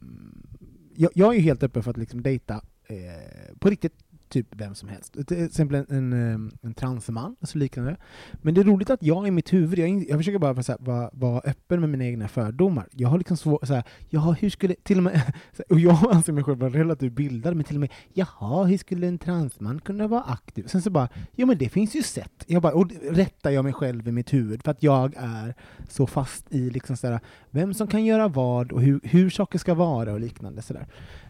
[0.95, 2.53] jag, jag är ju helt öppen för att liksom dejta
[2.87, 3.95] eh, på riktigt
[4.33, 5.27] typ vem som helst.
[5.27, 7.97] Till exempel en, en, eh, en transman, alltså liknande.
[8.41, 11.09] Men det är roligt att jag i mitt huvud, jag, jag försöker bara vara, vara,
[11.13, 12.87] vara öppen med mina egna fördomar.
[12.91, 15.33] Jag har liksom svårt, såhär, jaha, hur skulle, till och med,
[15.69, 19.07] och jag anser mig själv vara relativt bildad, men till och med, jaha, hur skulle
[19.07, 20.67] en transman kunna vara aktiv?
[20.67, 22.43] Sen så bara, ja men det finns ju sätt.
[22.47, 25.53] Jag bara, och rättar jag mig själv i mitt huvud, för att jag är
[25.89, 27.19] så fast i liksom såhär,
[27.49, 30.61] vem som kan göra vad och hur, hur saker ska vara och liknande.
[30.61, 30.87] Sådär.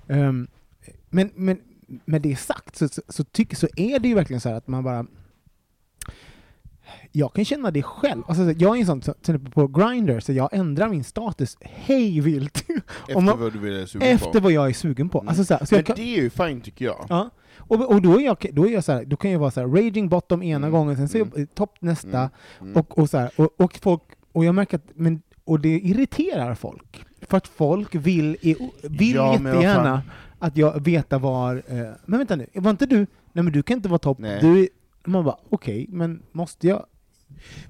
[0.08, 0.48] Um, ehm,
[1.10, 1.60] men, men,
[2.06, 4.84] med det sagt så, så, så, tyck, så är det ju verkligen så att man
[4.84, 5.06] bara
[7.12, 8.24] jag kan känna det själv.
[8.28, 12.20] Alltså, jag är en sån, till exempel på Grindr, så jag ändrar min status hej
[12.22, 12.66] vilt.
[13.08, 14.40] Efter man, vad du är sugen efter på?
[14.40, 15.20] vad jag är sugen på.
[15.20, 15.28] Mm.
[15.30, 17.06] Alltså, så, här, så Men kan, det är ju fine tycker jag.
[17.10, 17.30] ja.
[17.58, 19.60] Och, och då, är jag, då, är jag så här, då kan jag vara så
[19.60, 20.72] här, raging bottom ena Mm.
[20.72, 21.48] gången, sen så är jag Mm.
[21.48, 22.32] topp nästa, Mm.
[22.62, 22.76] Mm.
[22.76, 26.56] och, och, så här, och, och, folk, och jag märker att men, och det irriterar
[26.56, 27.06] folk.
[27.30, 28.38] För att folk vill,
[28.82, 30.04] vill Ja, jättegärna
[30.40, 31.64] att jag veta var...
[31.68, 32.98] Eh, men vänta nu, var inte du...
[33.36, 34.18] Nej men du kan inte vara topp.
[34.42, 34.70] Du
[35.06, 36.86] man bara, okej, men måste jag?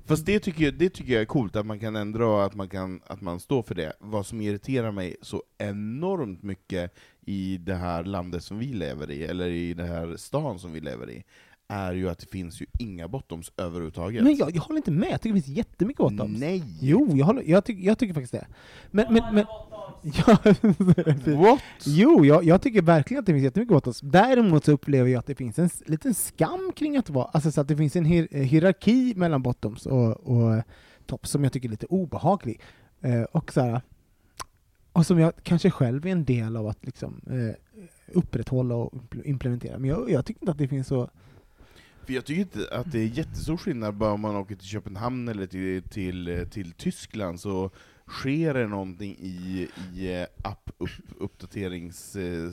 [0.05, 2.69] Fast det tycker, jag, det tycker jag är coolt, att man kan ändra att man,
[2.69, 3.93] kan, att man står för det.
[3.99, 6.93] Vad som irriterar mig så enormt mycket
[7.25, 10.79] i det här landet som vi lever i, eller i den här stan som vi
[10.79, 11.23] lever i,
[11.73, 14.23] är ju att det finns ju inga bottoms överhuvudtaget.
[14.23, 16.39] Men jag, jag håller inte med, jag tycker det finns jättemycket bottoms.
[16.39, 16.63] Nej!
[16.81, 18.47] Jo, jag, håller, jag, tycker, jag tycker faktiskt det.
[18.91, 19.45] Men, men, men,
[20.01, 20.37] ja,
[21.41, 21.61] What?
[21.85, 23.99] Jo, jag, jag tycker verkligen att det finns jättemycket bottoms.
[24.01, 27.61] Däremot så upplever jag att det finns en liten skam kring att vara, alltså så
[27.61, 30.63] att det finns en hier, hierarki mellan bottoms och, och eh,
[31.05, 32.61] tops som jag tycker är lite obehaglig.
[33.01, 33.81] Eh, och, så här,
[34.93, 37.55] och som jag kanske själv är en del av att liksom, eh,
[38.13, 39.79] upprätthålla och impl- implementera.
[39.79, 41.09] Men jag, jag tycker inte att det finns så...
[42.05, 45.27] För jag tycker inte att det är jättestor skillnad bara om man åker till Köpenhamn
[45.27, 47.69] eller till, till, till Tyskland, så
[48.07, 52.15] sker det någonting i, i eh, app upp, uppdaterings...
[52.15, 52.49] eh,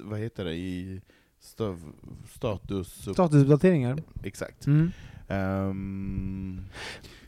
[0.00, 0.54] Vad heter det?
[0.54, 1.00] I
[1.40, 1.92] stav,
[2.34, 2.88] status...
[3.12, 3.98] Statusuppdateringar.
[4.24, 4.66] Exakt.
[4.66, 4.90] Mm.
[5.28, 6.60] Ehm,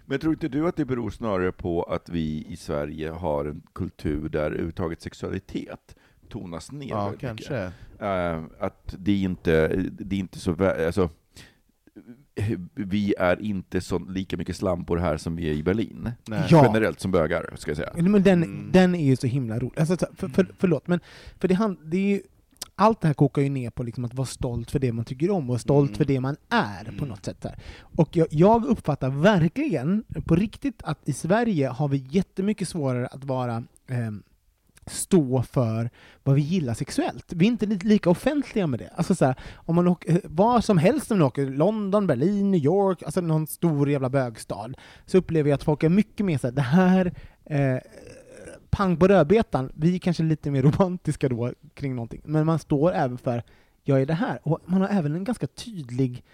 [0.06, 3.62] Men tror inte du att det beror snarare på att vi i Sverige har en
[3.72, 5.96] kultur där överhuvudtaget sexualitet
[6.28, 7.72] tonas ner ja, kanske.
[7.98, 11.10] Eh, att det är inte, det är inte så, vä- alltså,
[12.74, 16.10] vi är inte så lika mycket slampor här som vi är i Berlin.
[16.24, 16.42] Ja.
[16.50, 17.90] Generellt som bögar, ska jag säga.
[17.96, 18.68] Men den, Mm.
[18.72, 19.80] den är ju så himla rolig.
[19.80, 21.00] Alltså, så- för, för, förlåt, men
[21.38, 22.22] för det, hand, det är ju,
[22.74, 25.30] allt det här kokar ju ner på liksom att vara stolt för det man tycker
[25.30, 25.96] om och stolt Mm.
[25.98, 27.08] för det man är på Mm.
[27.08, 27.40] något sätt.
[27.40, 27.58] Där.
[27.80, 33.24] Och jag, jag uppfattar verkligen, på riktigt, att i Sverige har vi jättemycket svårare att
[33.24, 34.22] vara ehm,
[34.90, 35.90] stå för
[36.22, 37.32] vad vi gillar sexuellt.
[37.32, 38.90] Vi är inte lika offentliga med det.
[38.96, 42.50] Alltså så här, om man åker, eh, var som helst om man åker, London, Berlin,
[42.50, 44.72] New York, alltså någon stor jävla bögstad,
[45.06, 47.12] så upplever jag att folk är mycket mer såhär, det här
[47.44, 47.78] eh,
[48.70, 52.92] pang på rödbetan, vi är kanske lite mer romantiska då kring någonting, men man står
[52.92, 53.42] även för
[53.82, 56.24] jag är det här, och man har även en ganska tydlig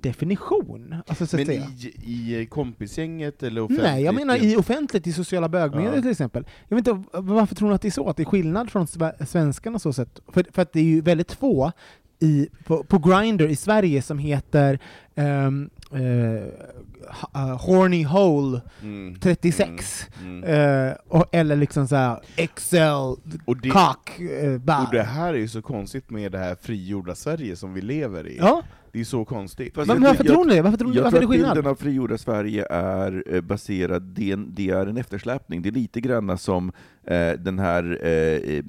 [0.00, 0.94] definition.
[1.06, 3.82] Alltså, så Men i, i kompisgänget eller offentligt?
[3.90, 6.00] Nej, jag menar i offentligt, i sociala bögmedier Ja.
[6.02, 6.46] till exempel.
[6.68, 8.08] Jag vet inte, varför tror ni att det är så?
[8.08, 10.20] Att det är skillnad från sve- svenskarna så sätt?
[10.28, 11.72] För, för att det är ju väldigt få
[12.18, 14.78] i, på, på Grindr i Sverige som heter
[15.16, 19.14] ha- uh, Horny Hole Mm.
[19.20, 20.06] 36.
[20.22, 20.44] Mm.
[20.44, 20.88] Mm.
[20.88, 24.20] Eh, och, eller liksom såhär Excel, Och det, Cock,
[24.60, 24.84] bar.
[24.86, 28.26] och det här är ju så konstigt med det här frigjorda Sverige som vi lever
[28.28, 28.36] i.
[28.38, 29.76] Ja, Det är så konstigt.
[29.76, 30.60] Men jag varför tror- tror ni?
[30.60, 34.02] Varför tror ni Jag varför är tror det att bilden av frigjorda Sverige är baserad,
[34.02, 35.62] det är, en, det är en eftersläpning.
[35.62, 36.72] Det är lite grann som
[37.04, 38.62] eh, den här eh,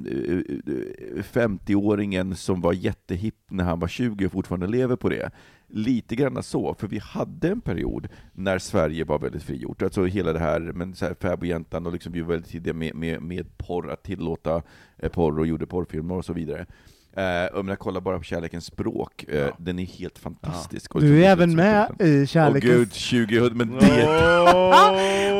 [1.24, 5.32] 50-åringen som var jättehipp när han var 20 och fortfarande lever på det.
[5.70, 9.82] Lite grann så, för vi hade en period när Sverige var väldigt frigjort.
[9.82, 12.96] Alltså hela det här, men så här fäbodjäntan och liksom vi var väldigt tidiga med,
[12.96, 14.62] med, med porr, att tillåta
[14.98, 16.66] eh, porr och gjorde porrfilmer och så vidare.
[17.18, 19.56] Eh, om jag kollar bara på Kärlekens språk, eh, Ja.
[19.60, 20.96] den är helt fantastisk.
[20.96, 22.74] Och Du är liksom även med i Åh Kärlekens...
[23.10, 24.08] gud, 2000, men det...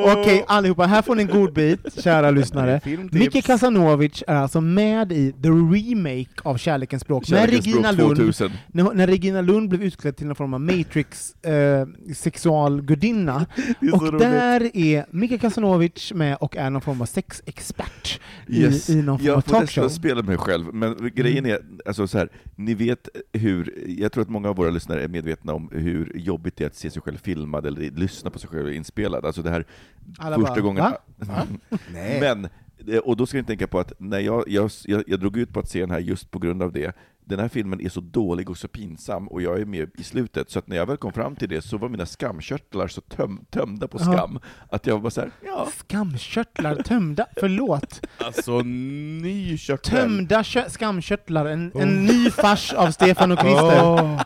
[0.18, 2.82] Okej, allihopa, här får ni en god bit, kära lyssnare.
[3.12, 8.08] Micke Kasanovic är alltså med i the remake av Kärlekens språk med Kärlekens Regina språk
[8.08, 8.18] Lund.
[8.18, 8.52] 2000.
[8.68, 13.46] När, när Regina Lund blev utklädd till någon form av Matrix eh, sexualgudinna.
[13.94, 18.20] Och där är Micke Kasanovic med och är någon form av sexexpert
[18.50, 18.90] Yes.
[18.90, 19.90] i, i någon form av Jag får talkshow.
[19.90, 24.30] spela mig själv, men grejen är, alltså så här, ni vet hur, jag tror att
[24.30, 27.18] många av våra lyssnare är medvetna om hur jobbigt det är att se sig själv
[27.18, 29.26] filmad eller lyssna på sig själv inspelad.
[29.26, 29.66] Alltså det här
[30.18, 30.84] Alla första bara, gången...
[30.84, 30.98] "Va?
[31.16, 31.48] Va?"
[31.94, 32.20] Nej.
[32.20, 32.50] Men,
[32.94, 35.54] eh, och då ska ni tänka på att när jag, jag, jag, jag drog ut
[35.54, 36.96] på att se den här just på grund av det,
[37.28, 40.52] den här filmen är så dålig och så pinsam, och jag är med i slutet,
[40.52, 43.46] så att när jag väl kom fram till det så var mina skamkörtlar så töm,
[43.50, 44.04] tömda på Ja.
[44.14, 45.68] skam, att jag var så här, ja.
[45.78, 48.06] Skamkörtlar tömda, förlåt.
[48.18, 49.92] Alltså, ny körtel.
[50.02, 53.84] Tömda kö- skamkörtlar, en, en ny fars av Stefan och Christer.
[53.84, 54.22] Åh.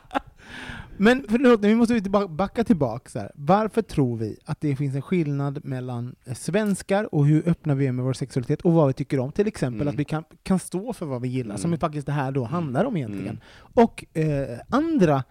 [1.03, 3.29] Men förlåt, vi måste backa tillbaka.
[3.35, 7.87] Varför tror vi att det finns en skillnad mellan eh, svenskar och hur öppna vi
[7.87, 9.31] är med vår sexualitet och vad vi tycker om?
[9.31, 9.93] Till exempel Mm.
[9.93, 11.73] att vi kan, kan stå för vad vi gillar, som Mm.
[11.73, 13.27] är faktiskt det här då handlar om egentligen.
[13.27, 13.39] Mm.
[13.85, 15.23] Och eh, andra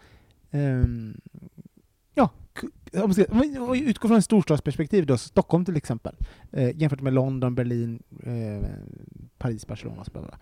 [0.50, 1.20] ehm,
[2.14, 2.30] ja,
[3.02, 3.12] om
[3.72, 6.16] vi utgår från ett storstadsperspektiv då, Stockholm till exempel,
[6.52, 8.68] eh, jämfört med London, Berlin, eh,
[9.38, 10.36] Paris, Barcelona och så vidare.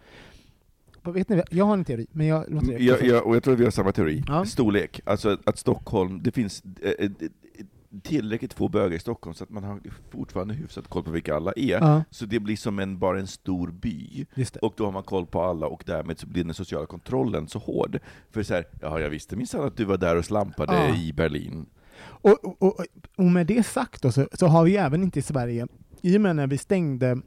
[1.05, 3.55] Vet ni, jag har en teori, men jag låter er Jag, jag, och jag tror
[3.55, 4.25] att vi har samma teori.
[4.27, 4.45] Ja.
[4.45, 5.01] Storlek.
[5.05, 7.11] Alltså att Stockholm, det finns eh, eh,
[8.03, 9.81] tillräckligt få bögar i Stockholm så att man har
[10.11, 11.69] fortfarande hyfsat koll på vilka alla är.
[11.81, 12.03] Ja.
[12.11, 14.27] Så det blir som en, bara en stor by.
[14.63, 17.59] Och då har man koll på alla, och därmed så blir den sociala kontrollen så
[17.59, 17.99] hård.
[18.31, 20.97] För så här, jaha, jag visste minsann att du var där och slampade Ja.
[20.97, 21.67] i Berlin.
[22.01, 22.85] Och, och, och,
[23.17, 25.67] och med det sagt då, så, så har vi även inte i Sverige,
[26.03, 27.21] i och med när vi stängde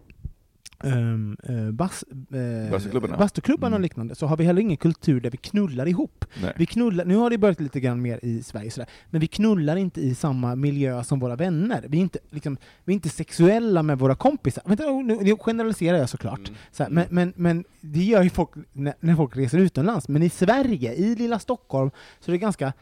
[0.84, 2.04] um, uh, bas,
[2.34, 3.18] uh, Bastuklubbarna.
[3.18, 3.82] bastuklubbarna och Mm.
[3.84, 6.26] liknande, så har vi heller ingen kultur där vi knullar ihop.
[6.42, 6.54] Nej.
[6.56, 9.76] Vi knullar, nu har det börjat lite grann mer i Sverige, sådär, men vi knullar
[9.76, 11.86] inte i samma miljö som våra vänner.
[11.88, 14.64] Vi är inte, liksom, vi är inte sexuella med våra kompisar.
[14.66, 16.40] Vänta, nu, nu generaliserar jag såklart.
[16.48, 16.60] Mm.
[16.72, 20.08] Så här, men, men, men det gör ju folk när, när folk reser utomlands.
[20.08, 22.74] Men i Sverige, i lilla Stockholm, så är det ganska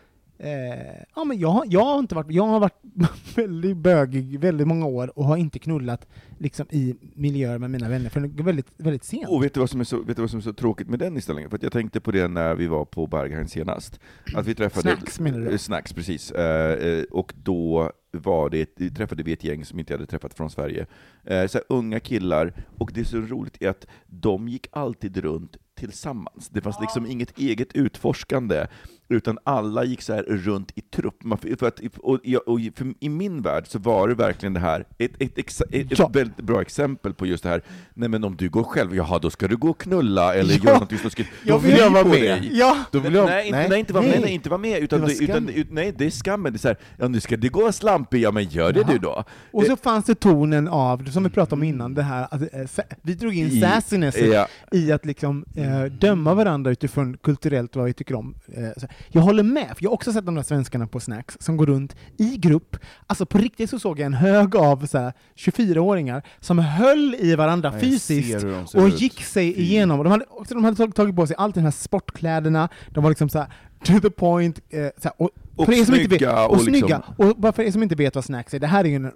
[0.44, 2.82] Eh, ja, men jag, har- jag har inte varit, jag har varit
[3.36, 8.10] väldigt bögig väldigt många år och har inte knullat liksom, i miljöer med mina vänner
[8.10, 9.30] förrän väldigt, väldigt sent.
[9.30, 11.00] Och vet du, vad som är så, vet du vad som är så tråkigt med
[11.00, 11.50] den inställningen?
[11.50, 14.00] För jag tänkte på det när vi var på Berghain senast.
[14.36, 14.96] Att vi träffade...
[14.98, 15.52] Snacks, menar du?
[15.52, 16.32] Eh, Snacks, precis.
[16.32, 18.66] Eh, eh, och då var det,
[18.96, 20.86] träffade vi ett gäng som inte hade träffat från Sverige.
[21.26, 25.18] Eh, så här, unga killar, och det är så roligt är att de gick alltid
[25.18, 26.50] runt tillsammans.
[26.50, 28.68] Det fanns liksom inget eget utforskande,
[29.10, 31.24] utan alla gick så här runt i trupp.
[31.24, 34.60] Man- För att, och, jag- och för, I min värld så var det verkligen det
[34.60, 36.07] här, ett, ett, exa- ett, Ja.
[36.14, 37.62] väldigt bra exempel på just det här,
[37.93, 40.60] nej men om du går själv, jaha då ska du gå och knulla eller Ja.
[40.64, 40.99] göra någonting.
[41.18, 42.14] Jag då vill flyr vara med.
[42.22, 42.49] dig.
[42.53, 42.78] Ja!
[42.91, 44.22] Då vill jag, nej, inte, nej, inte vara med, Nej.
[44.22, 46.53] nej, inte vara med, utan, Det var det utan, ut, nej, det är skammen.
[46.53, 48.91] Det är så här, ja, nu ska det gå slampig, ja men gör det Jaha.
[48.91, 49.24] du då.
[49.51, 52.41] Och så fanns det tonen av, som vi pratade om innan, det här att
[52.80, 54.47] eh, vi drog in I- sassiness Ja.
[54.72, 58.36] i att liksom eh, döma varandra utifrån kulturellt vad vi tycker om.
[58.53, 58.88] Eh, så.
[59.08, 61.66] Jag håller med, för jag har också sett de där svenskarna på Snacks som går
[61.66, 62.78] runt i grupp.
[63.08, 67.36] Alltså på riktigt så såg jag en hög av så här, 24-åringar som höll i
[67.36, 68.45] varandra fysiskt
[68.76, 69.02] och ut.
[69.02, 69.62] gick sig Fy.
[69.62, 69.97] igenom.
[70.04, 73.30] De hade, de hade tag- tagit på sig allt de här sportkläderna, de var liksom
[73.30, 73.47] så här,
[73.84, 76.58] to the point, eh, så här, och, Och för som inte vet, snygga, och, och
[76.58, 77.02] liksom- snygga.
[77.18, 79.12] Och bara för er som inte vet vad Snacks är, det här är ju en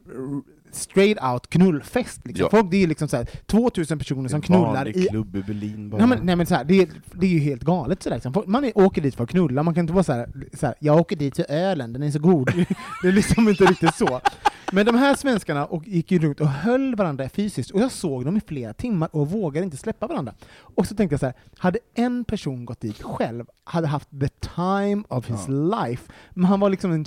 [0.76, 2.28] straight out knullfest.
[2.28, 2.44] Liksom.
[2.44, 2.50] Ja.
[2.60, 5.98] Folk, det är liksom så här, 2000 personer som knullar i klubb i Berlin bara.
[5.98, 8.16] Nej men, nej, men så här, det, är, det är ju helt galet sådär.
[8.16, 8.34] Liksom.
[8.34, 10.66] Folk- Man är, åker dit för att knulla, man kan inte vara så här, så
[10.66, 12.46] här, jag åker dit för ölen, den är så god.
[13.02, 14.22] det är liksom inte riktigt så.
[14.72, 18.26] Men de här svenskarna och gick ju runt och höll varandra fysiskt, och jag såg
[18.26, 20.34] dem i flera timmar och vågade inte släppa varandra.
[20.56, 24.28] Och så tänkte jag så här, hade en person gått dit själv, hade haft the
[24.56, 27.06] time of his life, men han var liksom en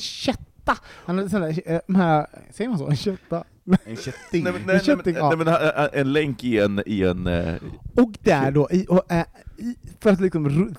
[0.67, 0.79] kätta.
[1.07, 2.87] Han hade sådana, eh, de här, säger man så?
[2.89, 3.45] En kätta?
[3.85, 4.45] En kätting.
[4.45, 5.29] Nej, men, nej, nej, köpte- men, ja.
[5.29, 7.55] nej, men, ä- en länk i en, i en eh,
[7.97, 9.25] Och där då, i, och, äh,
[9.59, 10.75] i, för att liksom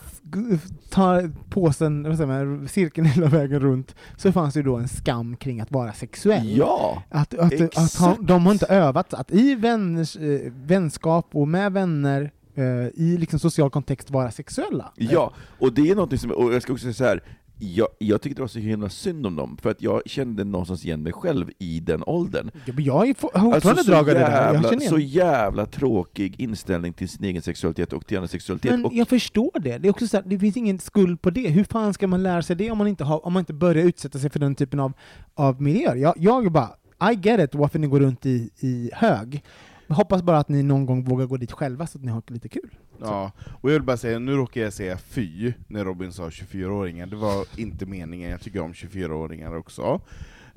[0.90, 4.88] ta påsen, vad säger man, cirkeln hela vägen runt, så fanns det ju då en
[4.88, 6.58] skam kring att vara sexuell.
[6.58, 7.04] Ja!
[7.10, 7.96] Att, att, att, exakt.
[7.98, 12.64] ha, de har inte övat, att i vänners, eh, vänskap och med vänner, eh,
[12.94, 14.92] i liksom social kontext, vara sexuella.
[14.96, 17.24] Ja, och det är något som, och jag ska också säga så här.
[17.60, 20.86] Jag, jag tyckte det var så himla synd om dem, för att jag kände någonstans
[20.86, 22.52] igen mig själv i den åldern.
[22.66, 24.54] Ja, men Jag är har fortfarande Alltså, så, drag av det där.
[24.54, 28.72] Jag känner så jävla tråkig inställning till sin egen sexualitet och till andras sexualitet.
[28.72, 29.78] Men och, jag förstår det.
[29.78, 31.50] Det, är också så här, det finns ingen skuld på det.
[31.50, 33.84] Hur fan ska man lära sig det om man inte, har, om man inte börjar
[33.84, 34.94] utsätta sig för den typen av,
[35.36, 35.96] av miljöer?
[35.96, 36.70] Jag, jag bara,
[37.12, 39.44] I get it varför ni går runt i, i hög.
[39.88, 42.24] Jag hoppas bara att ni någon gång vågar gå dit själva så att ni har
[42.28, 42.76] lite kul.
[43.00, 43.32] Ja,
[43.62, 47.16] och jag vill bara säga, nu råkar jag säga fy när Robin sa 24-åringar, det
[47.16, 50.02] var inte meningen, jag tycker om 24-åringar också.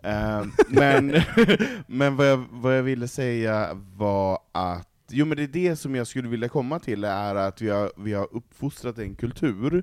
[0.02, 1.14] Eh, men
[1.86, 5.94] men vad, jag, vad jag ville säga var att, jo men det är det som
[5.94, 9.82] jag skulle vilja komma till, är att vi har, vi har uppfostrat en kultur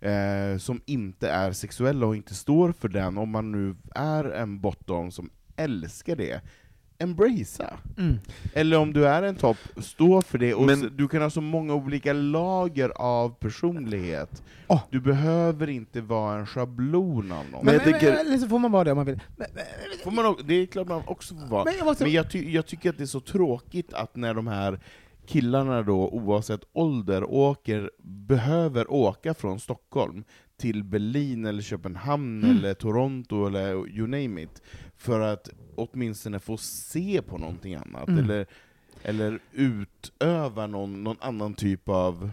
[0.00, 4.60] eh, som inte är sexuell och inte står för den, om man nu är en
[4.60, 6.40] bottom som älskar det,
[7.02, 7.74] embracea.
[7.98, 8.18] Mm.
[8.54, 10.54] Eller om du är en topp, stå för det.
[10.54, 14.42] Och Men- du kan ha så många olika lager av personlighet.
[14.68, 14.80] Åh.
[14.90, 17.64] Du behöver inte vara en schablon av någon.
[17.64, 19.20] Men, men, tycker- eller så får man vara det om man vill.
[20.04, 21.64] Får man, det är klart man också får vara.
[21.64, 22.04] men jag måste...
[22.04, 24.80] Men jag, ty jag tycker att det är så tråkigt att när de här
[25.26, 30.24] killarna då, oavsett ålder, åker, behöver åka från Stockholm
[30.56, 32.56] till Berlin eller Köpenhamn Mm.
[32.56, 34.62] eller Toronto eller you name it,
[35.02, 38.24] för att åtminstone få se på någonting annat, Mm.
[38.24, 38.46] eller,
[39.02, 42.30] eller utöva någon, någon annan typ av...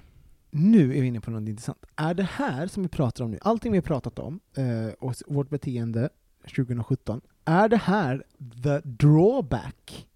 [0.51, 1.85] Nu är vi inne på något intressant.
[1.95, 5.13] Är det här som vi pratar om nu, allting vi har pratat om, eh, och
[5.27, 6.09] vårt beteende
[6.55, 8.23] 2017, är det här
[8.63, 10.07] the drawback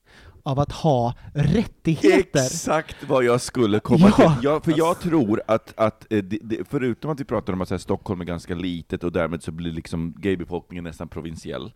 [0.44, 2.40] av att ha rättigheter?
[2.46, 4.36] Exakt vad jag skulle komma Ja.
[4.36, 4.44] till.
[4.44, 7.68] Jag, för jag tror att, att eh, det, det, förutom att vi pratar om att
[7.68, 11.72] så här, Stockholm är ganska litet och därmed så blir liksom gaybefolkningen nästan provinsiell,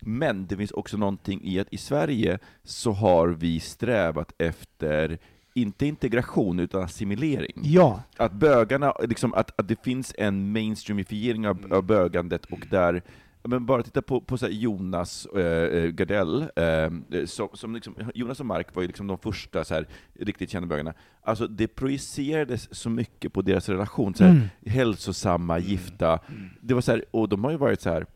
[0.00, 5.18] men det finns också någonting i att i Sverige så har vi strävat efter
[5.54, 7.60] inte integration, utan assimilering.
[7.62, 8.02] Ja.
[8.16, 13.02] Att bögarna, liksom, att, att det finns en mainstreamifiering av, av bögandet, och där
[13.48, 16.90] men bara titta på, på Jonas äh, Gardell, eh,
[17.24, 19.86] som, som liksom, Jonas och Mark var ju liksom de första så här,
[20.20, 20.94] riktigt kända bögarna.
[21.22, 24.48] Alltså det projicerades så mycket på deras relation, så här, Mm.
[24.66, 26.18] hälsosamma, gifta.
[26.60, 28.06] Det var så här, och de har ju varit så här.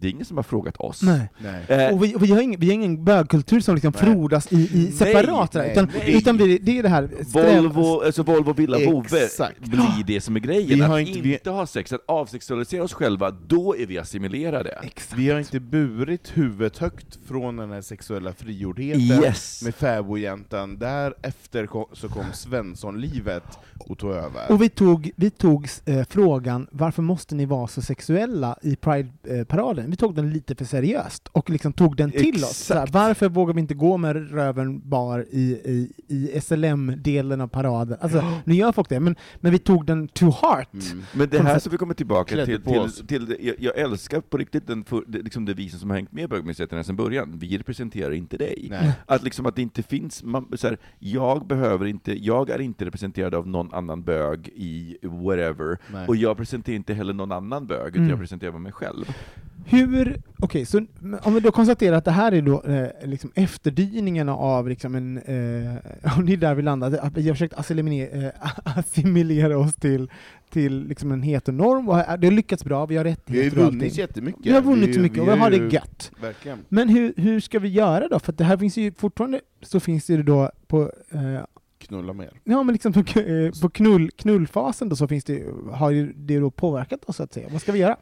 [0.00, 1.02] Det är ingen som har frågat oss.
[1.02, 1.30] Nej.
[1.38, 1.64] Nej.
[1.86, 4.56] Eh, Och vi, och vi, har ingen, vi har ingen bögkultur som liksom frodas i,
[4.72, 6.16] i separat, nej, utan, nej.
[6.18, 9.28] utan det, det är det här Volvo, alltså Volvo Villa Vove
[9.60, 10.68] blir det som är grejen.
[10.68, 13.98] Vi har att inte- inte, vi- ha sex, att avsexualisera oss själva, då är vi
[13.98, 14.78] assimilerade.
[14.82, 15.18] Exakt.
[15.20, 19.62] Vi har inte burit huvudet högt från den här sexuella frigjordheten Yes!
[19.64, 20.78] med fäbodjäntan.
[20.78, 23.44] Därefter kom, så kom Svenssonlivet
[23.78, 24.50] och tog över.
[24.52, 29.89] Och vi tog, vi tog eh, frågan varför måste ni vara så sexuella i Pride-paraden?
[29.90, 32.56] Vi tog den lite för seriöst och liksom tog den till oss.
[32.56, 32.94] Så här, Exakt.
[32.94, 37.98] varför vågar vi inte gå med röven bar i, i, i SLM-delen av paraden?
[38.00, 40.72] Alltså, nu gör folk det, men, men vi tog den to heart.
[40.72, 41.02] Mm.
[41.12, 42.96] Men det här som vi kommer tillbaka till, oss.
[42.96, 46.12] till, till jag, jag älskar på riktigt den, för, det, liksom devisen som har hängt
[46.12, 48.66] med bögmyndigheterna sedan början, vi representerar inte dig.
[48.70, 48.92] Nej.
[49.06, 52.84] Att liksom att det inte finns, man, så här, jag behöver inte, jag är inte
[52.84, 56.06] representerad av någon annan bög i whatever, Nej.
[56.08, 58.10] och jag presenterar inte heller någon annan bög, utan Mm.
[58.10, 59.04] jag presenterar mig själv.
[59.66, 60.86] Hur, okej, så
[61.22, 65.18] om vi då konstaterar att det här är då eh, liksom efterdyningarna av liksom en,
[65.18, 68.32] eh, och det är där vi landade, vi har försökt assimilera, eh,
[68.78, 70.10] assimilera oss till,
[70.50, 73.98] till liksom en heteronorm, och det har lyckats bra, vi har Vi har rättigheter vunnit
[73.98, 74.46] jättemycket.
[74.46, 76.10] Vi har vunnit Vi- så mycket och vi har det gött.
[76.20, 76.58] Verkligen.
[76.68, 78.18] Men hur, hur ska vi göra då?
[78.18, 81.40] För det här finns ju fortfarande, så finns det ju då på, eh,
[81.78, 82.30] Knulla mer.
[82.44, 87.04] ja men liksom på, eh, knull, knullfasen då så finns det, har det då påverkat
[87.04, 87.48] oss så att säga.
[87.52, 87.96] Vad ska vi göra?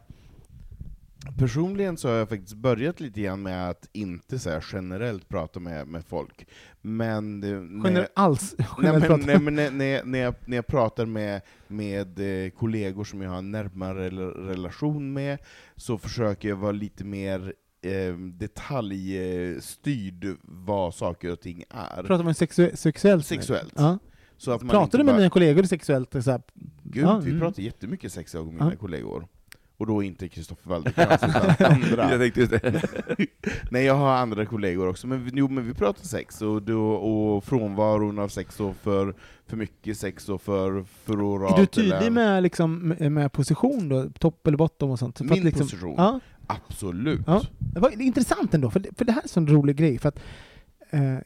[1.39, 5.87] Personligen så har jag faktiskt börjat lite grann med att inte så generellt prata med,
[5.89, 6.47] med folk.
[6.81, 7.43] Men...
[7.85, 8.55] Generellt?
[8.79, 9.27] Nej, men, prata.
[9.27, 9.71] nej, men när,
[10.05, 15.13] när, jag, när, pratar med, med eh, kollegor som jag har en närmare rela- relation
[15.13, 15.39] med,
[15.77, 17.53] så försöker jag vara lite mer
[17.83, 22.03] eh, detaljstyrd vad saker och ting är.
[22.03, 23.27] Pratar man sexu- sexuellt?
[23.27, 23.73] Sexuellt.
[23.77, 23.99] Ja.
[24.37, 26.13] Så att man Pratar du med bara- mina kollegor sexuellt?
[26.25, 26.43] Så här,
[26.83, 27.41] Gud, Ja, vi mm.
[27.41, 28.77] pratar jättemycket sex jag och mina Ja.
[28.77, 29.27] kollegor.
[29.79, 32.11] Och då inte Kristoffer Waldercrantz, utan andra.
[32.11, 32.83] Jag tänkte just det.
[33.71, 36.91] Nej, jag har andra kollegor också, men, vi- jo, men vi pratar sex, och, då,
[36.93, 39.15] och frånvaron av sex, och för,
[39.47, 41.57] för mycket sex, och för, för oralt.
[41.57, 44.11] är du tydlig eller- med, liksom, med, med position då?
[44.19, 45.19] Topp eller bottom och sånt?
[45.19, 45.95] För Min att liksom, position?
[45.97, 47.21] Ja, Absolut.
[47.27, 47.43] ja.
[47.59, 49.99] Det var intressant ändå, för det, för det här är en sån rolig grej.
[49.99, 50.19] För att,
[50.91, 51.17] eh,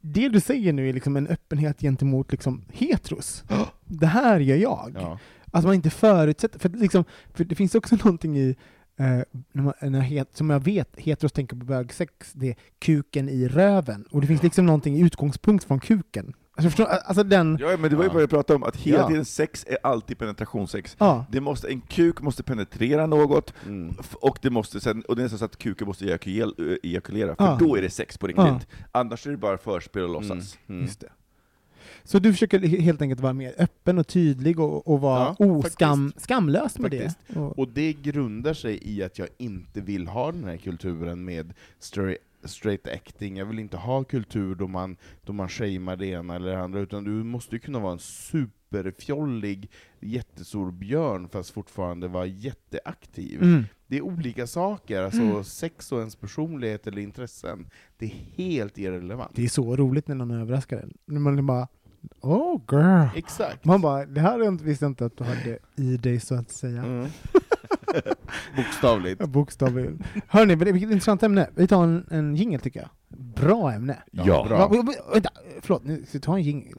[0.00, 3.44] det du säger nu är liksom en öppenhet gentemot liksom, heteros.
[3.84, 4.96] Det här gör jag.
[5.00, 5.18] Ja.
[5.58, 7.04] Att man inte förutsätter, för, liksom,
[7.34, 8.56] för det finns också någonting i,
[8.96, 9.04] eh,
[9.52, 13.48] när man, när het, som jag vet heteros tänker på bögsex, det är kuken i
[13.48, 14.04] röven.
[14.10, 16.32] Och det finns liksom någonting i utgångspunkt från kuken.
[16.58, 18.98] Alltså, förstår, alltså den, Ja, men det var ju vad jag pratade om, att hela
[18.98, 19.08] Ja.
[19.08, 20.96] tiden sex är alltid penetrationssex.
[20.98, 21.26] ja.
[21.30, 23.94] Det måste, en kuk måste penetrera något, Mm.
[24.14, 27.44] och det måste sen, och det är nästan så att kuken måste ejakul- ejakulera, för
[27.44, 27.56] Ja.
[27.60, 28.44] då är det sex på riktigt.
[28.46, 28.60] Ja.
[28.92, 30.58] Annars är det bara förspel och låtsas.
[30.68, 30.82] Mm.
[30.82, 31.08] Just det.
[32.06, 35.46] Så du försöker he- helt enkelt vara mer öppen och tydlig och, och vara Ja,
[35.46, 37.18] oskam, skamlös med Faktiskt.
[37.28, 37.40] det?
[37.40, 41.52] Och, Och det grundar sig i att jag inte vill ha den här kulturen med
[41.78, 46.34] straight, straight acting, jag vill inte ha kultur då man, då man shamear det ena
[46.36, 52.08] eller det andra, utan du måste ju kunna vara en superfjollig, jättestor björn, fast fortfarande
[52.08, 53.42] vara jätteaktiv.
[53.42, 53.64] mm.
[53.88, 57.66] Det är olika saker, alltså sex och ens personlighet eller intressen,
[57.98, 59.30] det är helt irrelevant.
[59.34, 60.94] Det är så roligt när någon överraskar en.
[61.06, 61.68] När man bara
[62.20, 63.06] Oh girl!
[63.16, 63.64] Exakt.
[63.64, 66.34] Man bara, det här jag inte- visste jag inte att du hade i dig så
[66.34, 66.82] att säga.
[66.82, 67.06] Mm.
[68.56, 69.20] Bokstavligt.
[69.20, 70.02] Ja, Bokstavligen.
[70.26, 71.50] Hörni, vilket intressant ämne.
[71.54, 72.88] Vi tar en, en jingel tycker jag.
[73.18, 73.96] Bra ämne.
[74.10, 74.44] Ja.
[74.48, 74.68] bra.
[74.68, 75.30] Va, va, vänta,
[75.62, 76.72] förlåt, nu ska vi ta en jing.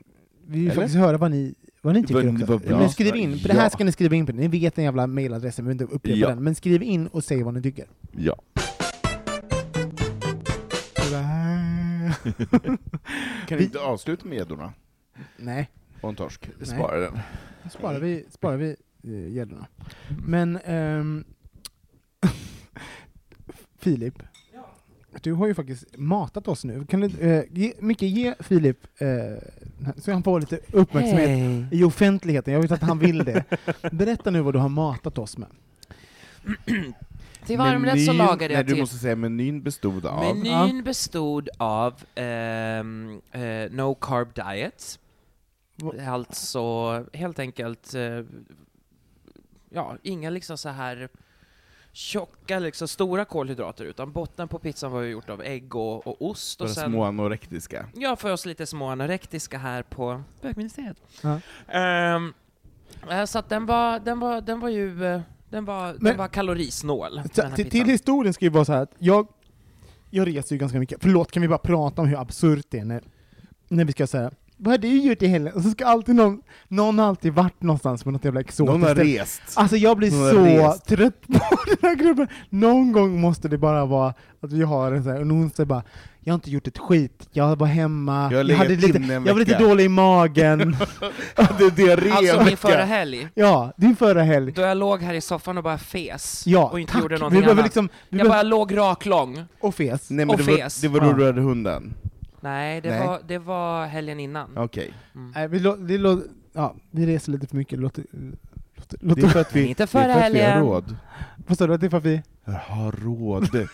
[0.47, 0.75] Vi vill Eller?
[0.75, 2.45] faktiskt höra vad ni, vad ni tycker Vad- också.
[2.45, 2.77] vad bra.
[2.79, 3.69] Men skriv in, för det här Ja.
[3.69, 4.31] ska ni skriva in på.
[4.31, 6.27] Ni vet den jävla mailadressen, vi inte upprepa Ja.
[6.29, 6.43] den.
[6.43, 7.85] Men skriv in och säg vad ni tycker.
[8.11, 8.35] Ja.
[13.47, 14.73] Kan vi inte avsluta med gäddorna?
[15.37, 15.69] Nej,
[16.01, 16.49] Och en torsk?
[16.61, 17.19] Spara den.
[17.71, 19.67] sparar vi, sparar vi eh, gäddorna.
[20.25, 21.23] Men, ehm,
[23.79, 24.23] Filip,
[25.21, 26.85] du har ju faktiskt matat oss nu.
[26.85, 29.07] Kan du, eh, ge, Micke, ge Filip, eh,
[29.97, 31.67] så han får lite uppmärksamhet Hej.
[31.71, 32.53] i offentligheten.
[32.53, 33.43] Jag vet att han vill det.
[33.91, 35.49] Berätta nu vad du har matat oss med.
[37.45, 38.81] Till varmrätt så lagade Nej, jag du till...
[38.81, 40.35] måste säga menyn bestod av...
[40.35, 44.99] Menyn bestod av ehm, eh, no carb diet.
[46.07, 48.21] Alltså helt enkelt, eh,
[49.69, 51.09] ja, inga liksom så här
[51.91, 56.21] tjocka, liksom stora kolhydrater, utan botten på pizzan var ju gjort av ägg och, och
[56.21, 56.61] ost.
[56.61, 57.85] Och För sen, små anorektiska.
[57.95, 60.97] Ja, för oss lite små anorektiska här på bögministeriet.
[61.23, 61.39] Ja.
[63.09, 66.17] Eh, så att den var, den var, den var ju, eh, den var, Men- den
[66.17, 67.21] var kalorisnål.
[67.33, 69.27] Så, till, till historien ska ju vara så att jag,
[70.09, 70.97] jag reser ju ganska mycket.
[71.01, 73.03] Förlåt, kan vi bara prata om hur absurt det är när,
[73.67, 75.53] när vi ska säga vad har du gjort i helgen?
[75.55, 78.83] Och så ska alltid någon, någon har alltid varit någonstans på något jävla exotiskt Någon
[78.83, 79.21] har ställe.
[79.21, 79.41] rest.
[79.55, 81.33] Alltså jag blir Någon så trött på
[81.65, 82.27] den här gruppen.
[82.49, 85.65] Någon gång måste det bara vara att vi har en sån här, och någon säger
[85.67, 85.83] bara
[86.19, 89.33] jag har inte gjort ett skit, jag var hemma, Jag har hade lite, en jag
[89.33, 90.75] var lite vecka." dålig i magen.
[91.35, 94.51] Hade diarré Alltså en min förra helg, ja, din förra helg.
[94.51, 97.01] då jag låg här i soffan och bara fes, Ja, och inte tack.
[97.01, 97.65] gjorde vi någonting behöver annat.
[97.65, 99.43] liksom, vi jag bara låg raklång.
[99.59, 100.09] och fes.
[100.09, 100.81] Nej men Och det var, fes.
[100.81, 101.93] det var då du hade hunden?
[102.47, 103.07] Nej, det, Nej.
[103.07, 104.57] Var, det var helgen innan.
[104.57, 104.93] Okej.
[105.15, 105.31] Mm.
[105.35, 106.21] Nej, vi, lå, lå,
[106.53, 108.05] ja, vi reser lite för mycket, låter,
[108.99, 110.61] låter, Det är för att vi, Inte det är för att vi har helgen.
[110.61, 110.95] råd.
[111.47, 113.49] vad sa du, att det är för att vi Har råd.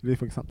[0.00, 0.50] Det är faktiskt sant.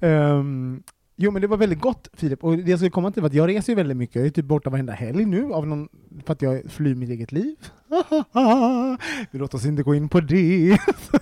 [0.00, 0.82] Ehm,
[1.16, 3.34] jo men det var väldigt gott Filip, och det jag skulle komma till var att
[3.34, 5.88] jag reser ju väldigt mycket, jag är typ borta varenda helg nu av någon,
[6.26, 7.56] för att jag flyr mitt eget liv.
[9.30, 10.78] Vi låter oss inte gå in på det.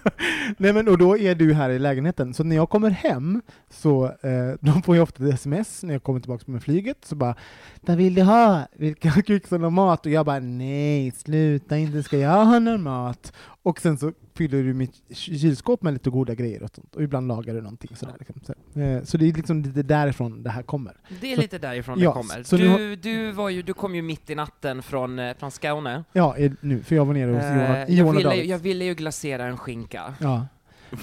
[0.58, 4.04] Nej men och då är du här i lägenheten, så när jag kommer hem så
[4.04, 7.34] eh, då får jag ofta ett sms när jag kommer tillbaka med flyget, så bara
[7.80, 8.66] Vad vill du ha?
[8.76, 10.06] Vilka kuksen och mat?
[10.06, 13.32] Och jag bara nej, sluta inte, ska jag ha någon mat?
[13.62, 17.28] Och sen så fyller du mitt kylskåp med lite goda grejer och sånt, och ibland
[17.28, 18.14] lagar du någonting sådär.
[18.18, 18.40] Liksom.
[18.46, 20.96] Så, eh, så det är liksom lite därifrån det här kommer.
[21.20, 22.58] Det är Så- lite därifrån ja, det kommer.
[22.58, 26.04] Du, du, var ju, du kom ju mitt i natten från, eh, från Skåne.
[26.12, 28.58] Ja, eh, nu, för jag var nere hos Eh, Johan, jag, Johan och ville, jag
[28.58, 30.14] ville ju glasera en skinka.
[30.18, 30.46] Ja.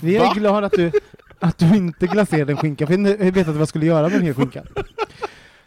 [0.01, 0.91] Vi är glada att du,
[1.39, 4.17] att du inte glaserade en skinka, för jag vet inte vad jag skulle göra med
[4.17, 4.63] en hel skinka.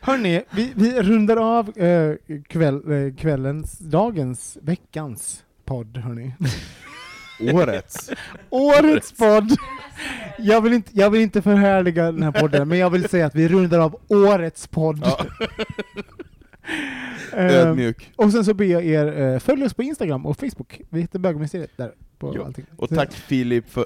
[0.01, 2.15] Hörni, vi, vi rundar av eh,
[2.49, 6.35] kväll, eh, kvällens, dagens, veckans podd, hörni.
[7.53, 8.11] Årets.
[8.51, 9.51] Årets podd!
[10.39, 13.35] Jag vill, inte, jag vill inte förhärliga den här podden, men jag vill säga att
[13.35, 15.01] vi rundar av årets podd.
[15.05, 15.27] Ja.
[17.33, 18.13] Ehm, Ödmjuk.
[18.17, 20.81] och sen så ber jag er eh, följa oss på Instagram och Facebook.
[20.91, 21.93] Vi heter Bögministeriet där.
[22.19, 22.45] På Ja.
[22.47, 22.65] allting.
[22.77, 23.85] Och tack Filip för...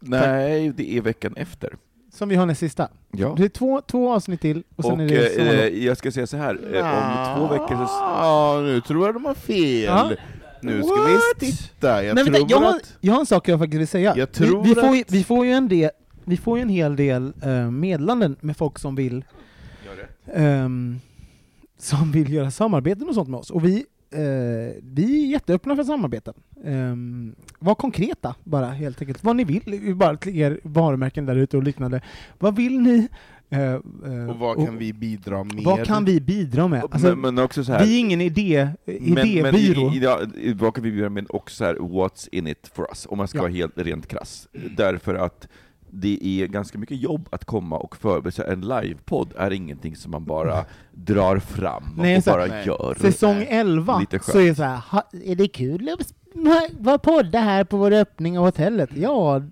[0.00, 1.74] Nej, det är veckan efter.
[2.12, 2.88] Som vi har näst sista.
[3.10, 3.34] Ja.
[3.38, 5.66] Det är två, två avsnitt till, och sen Och är det eh, sommarlov.
[5.82, 7.92] jag ska säga så här, eh, om två veckor så...
[8.00, 9.84] Ja, nu tror jag de har fel.
[9.84, 10.10] Ja.
[10.62, 11.08] Nu ska What?
[11.40, 12.04] vi titta.
[12.04, 12.96] Jag Nej, tror vänta, jag, har, att...
[13.00, 14.14] jag har en sak jag faktiskt vill säga.
[14.16, 15.90] Jag tror vi, vi, får, ju- att- vi, får ju en del,
[16.24, 19.24] vi får ju en hel del uh, meddelanden med folk som vill
[20.34, 21.00] ehm,
[21.82, 23.50] som vill göra samarbeten och sånt med oss.
[23.50, 23.76] Och vi,
[24.10, 26.34] eh, vi är jätteöppna för samarbeten.
[26.64, 29.24] Um, var konkreta bara helt enkelt.
[29.24, 32.00] Vad ni vill, bara till er varumärken där ute och liknande.
[32.38, 33.08] Vad vill ni?
[33.50, 35.64] Eh, eh, Och vad kan vi bidra med?
[35.64, 36.82] vad kan vi bidra med?
[36.90, 39.42] Alltså, men, men också så här, vi är ingen idé, men, idébyrå.
[39.42, 42.70] men i, i, i- vad kan vi göra med också så här, what's in it
[42.74, 43.06] for us?
[43.10, 43.42] Om man ska Ja.
[43.42, 44.48] vara helt rent krass.
[44.76, 45.48] Därför att
[45.94, 48.52] det är ganska mycket jobb att komma och förbereda.
[48.52, 52.66] En livepodd är ingenting som man bara drar fram Nej, och så- bara nej.
[52.66, 52.96] gör.
[53.00, 54.24] Säsong 11 Lite skönt.
[54.32, 54.82] så är det så här,
[55.24, 56.12] är det kul att
[56.78, 58.90] vara podda här på vår öppning av hotellet?
[58.96, 59.42] Ja,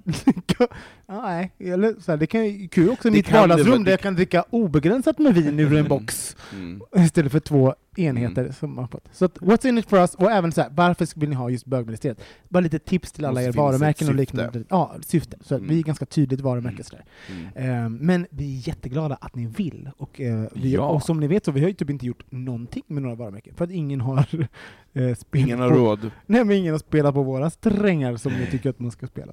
[1.06, 1.52] nej.
[1.58, 4.14] Eller, så här, det kan ju kul också i mitt det vardagsrum där jag kan
[4.14, 6.82] dricka obegränsat med vin ur en box Mm.
[6.96, 8.52] istället för två enheter.
[8.58, 9.08] Som man har fått.
[9.12, 10.14] Så att, what's in it for us?
[10.14, 12.20] Och även så här, varför vill ni ha just bögministeriet?
[12.48, 14.64] Bara lite tips till alla Måste er varumärken och liknande.
[14.68, 15.36] Ja, syfte.
[15.40, 15.68] Så Mm.
[15.68, 16.82] vi är ganska tydligt varumärke.
[17.30, 17.46] Mm.
[17.54, 19.90] Ehm, Men vi är jätteglada att ni vill.
[19.96, 20.82] Och, eh, vi, Ja.
[20.88, 23.54] och som ni vet så vi har ju typ inte gjort någonting med några varumärken,
[23.54, 24.24] för att ingen har
[25.14, 26.10] spel Ingen har på- råd.
[26.26, 29.06] Nej men ingen ingen att spela på våra strängar som ni tycker att man ska
[29.06, 29.32] spela.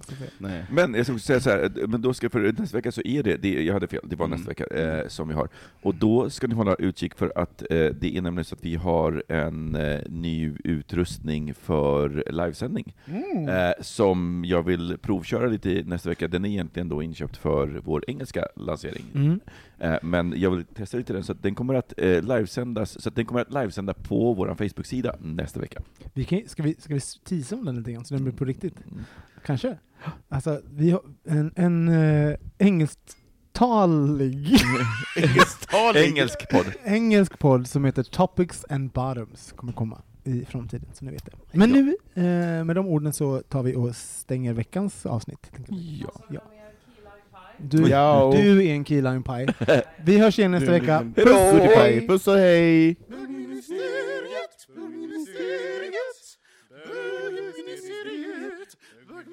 [0.70, 3.38] Men jag också säga så här, men då ska, för nästa vecka så är det,
[3.38, 4.38] det jag hade fel, det var Mm.
[4.38, 5.50] nästa vecka eh, som vi har.
[5.82, 8.76] Och då ska ni hålla utkik för att eh, det är nämligen så att vi
[8.76, 12.96] har en eh, ny utrustning för livesändning.
[13.06, 13.50] Mm.
[13.50, 16.28] Eh, som jag vill provköra lite i nästa vecka.
[16.28, 19.04] Den är egentligen då inköpt för vår engelska lansering.
[19.16, 19.40] Mm.
[19.80, 23.10] Eh, men jag vill testa lite den, så att den kommer att eh, livesändas, så
[23.10, 25.82] att den kommer att livesända på vår Facebook-sida nästa vecka.
[26.14, 28.46] Vi kan, ska, vi, ska vi teasa om den lite grann så den blir på
[28.46, 28.76] riktigt?
[28.92, 29.04] Mm.
[29.46, 29.78] Kanske?
[30.30, 34.62] Alltså, vi har en, en uh, engelsktalig
[36.06, 36.66] Engelsk podd.
[36.86, 41.32] engelsk podd som heter Topics and Bottoms kommer komma i framtiden, så ni vet det.
[41.52, 45.52] Men nu, eh, med de orden så tar vi och stänger veckans avsnitt.
[46.02, 46.12] Ja.
[46.30, 46.42] Ja.
[47.58, 48.32] Du, Ja.
[48.36, 49.48] du är en key lime pie.
[50.06, 51.12] Vi hörs igen nästa vecka.
[51.16, 52.96] Puss, Puss, puss och hej!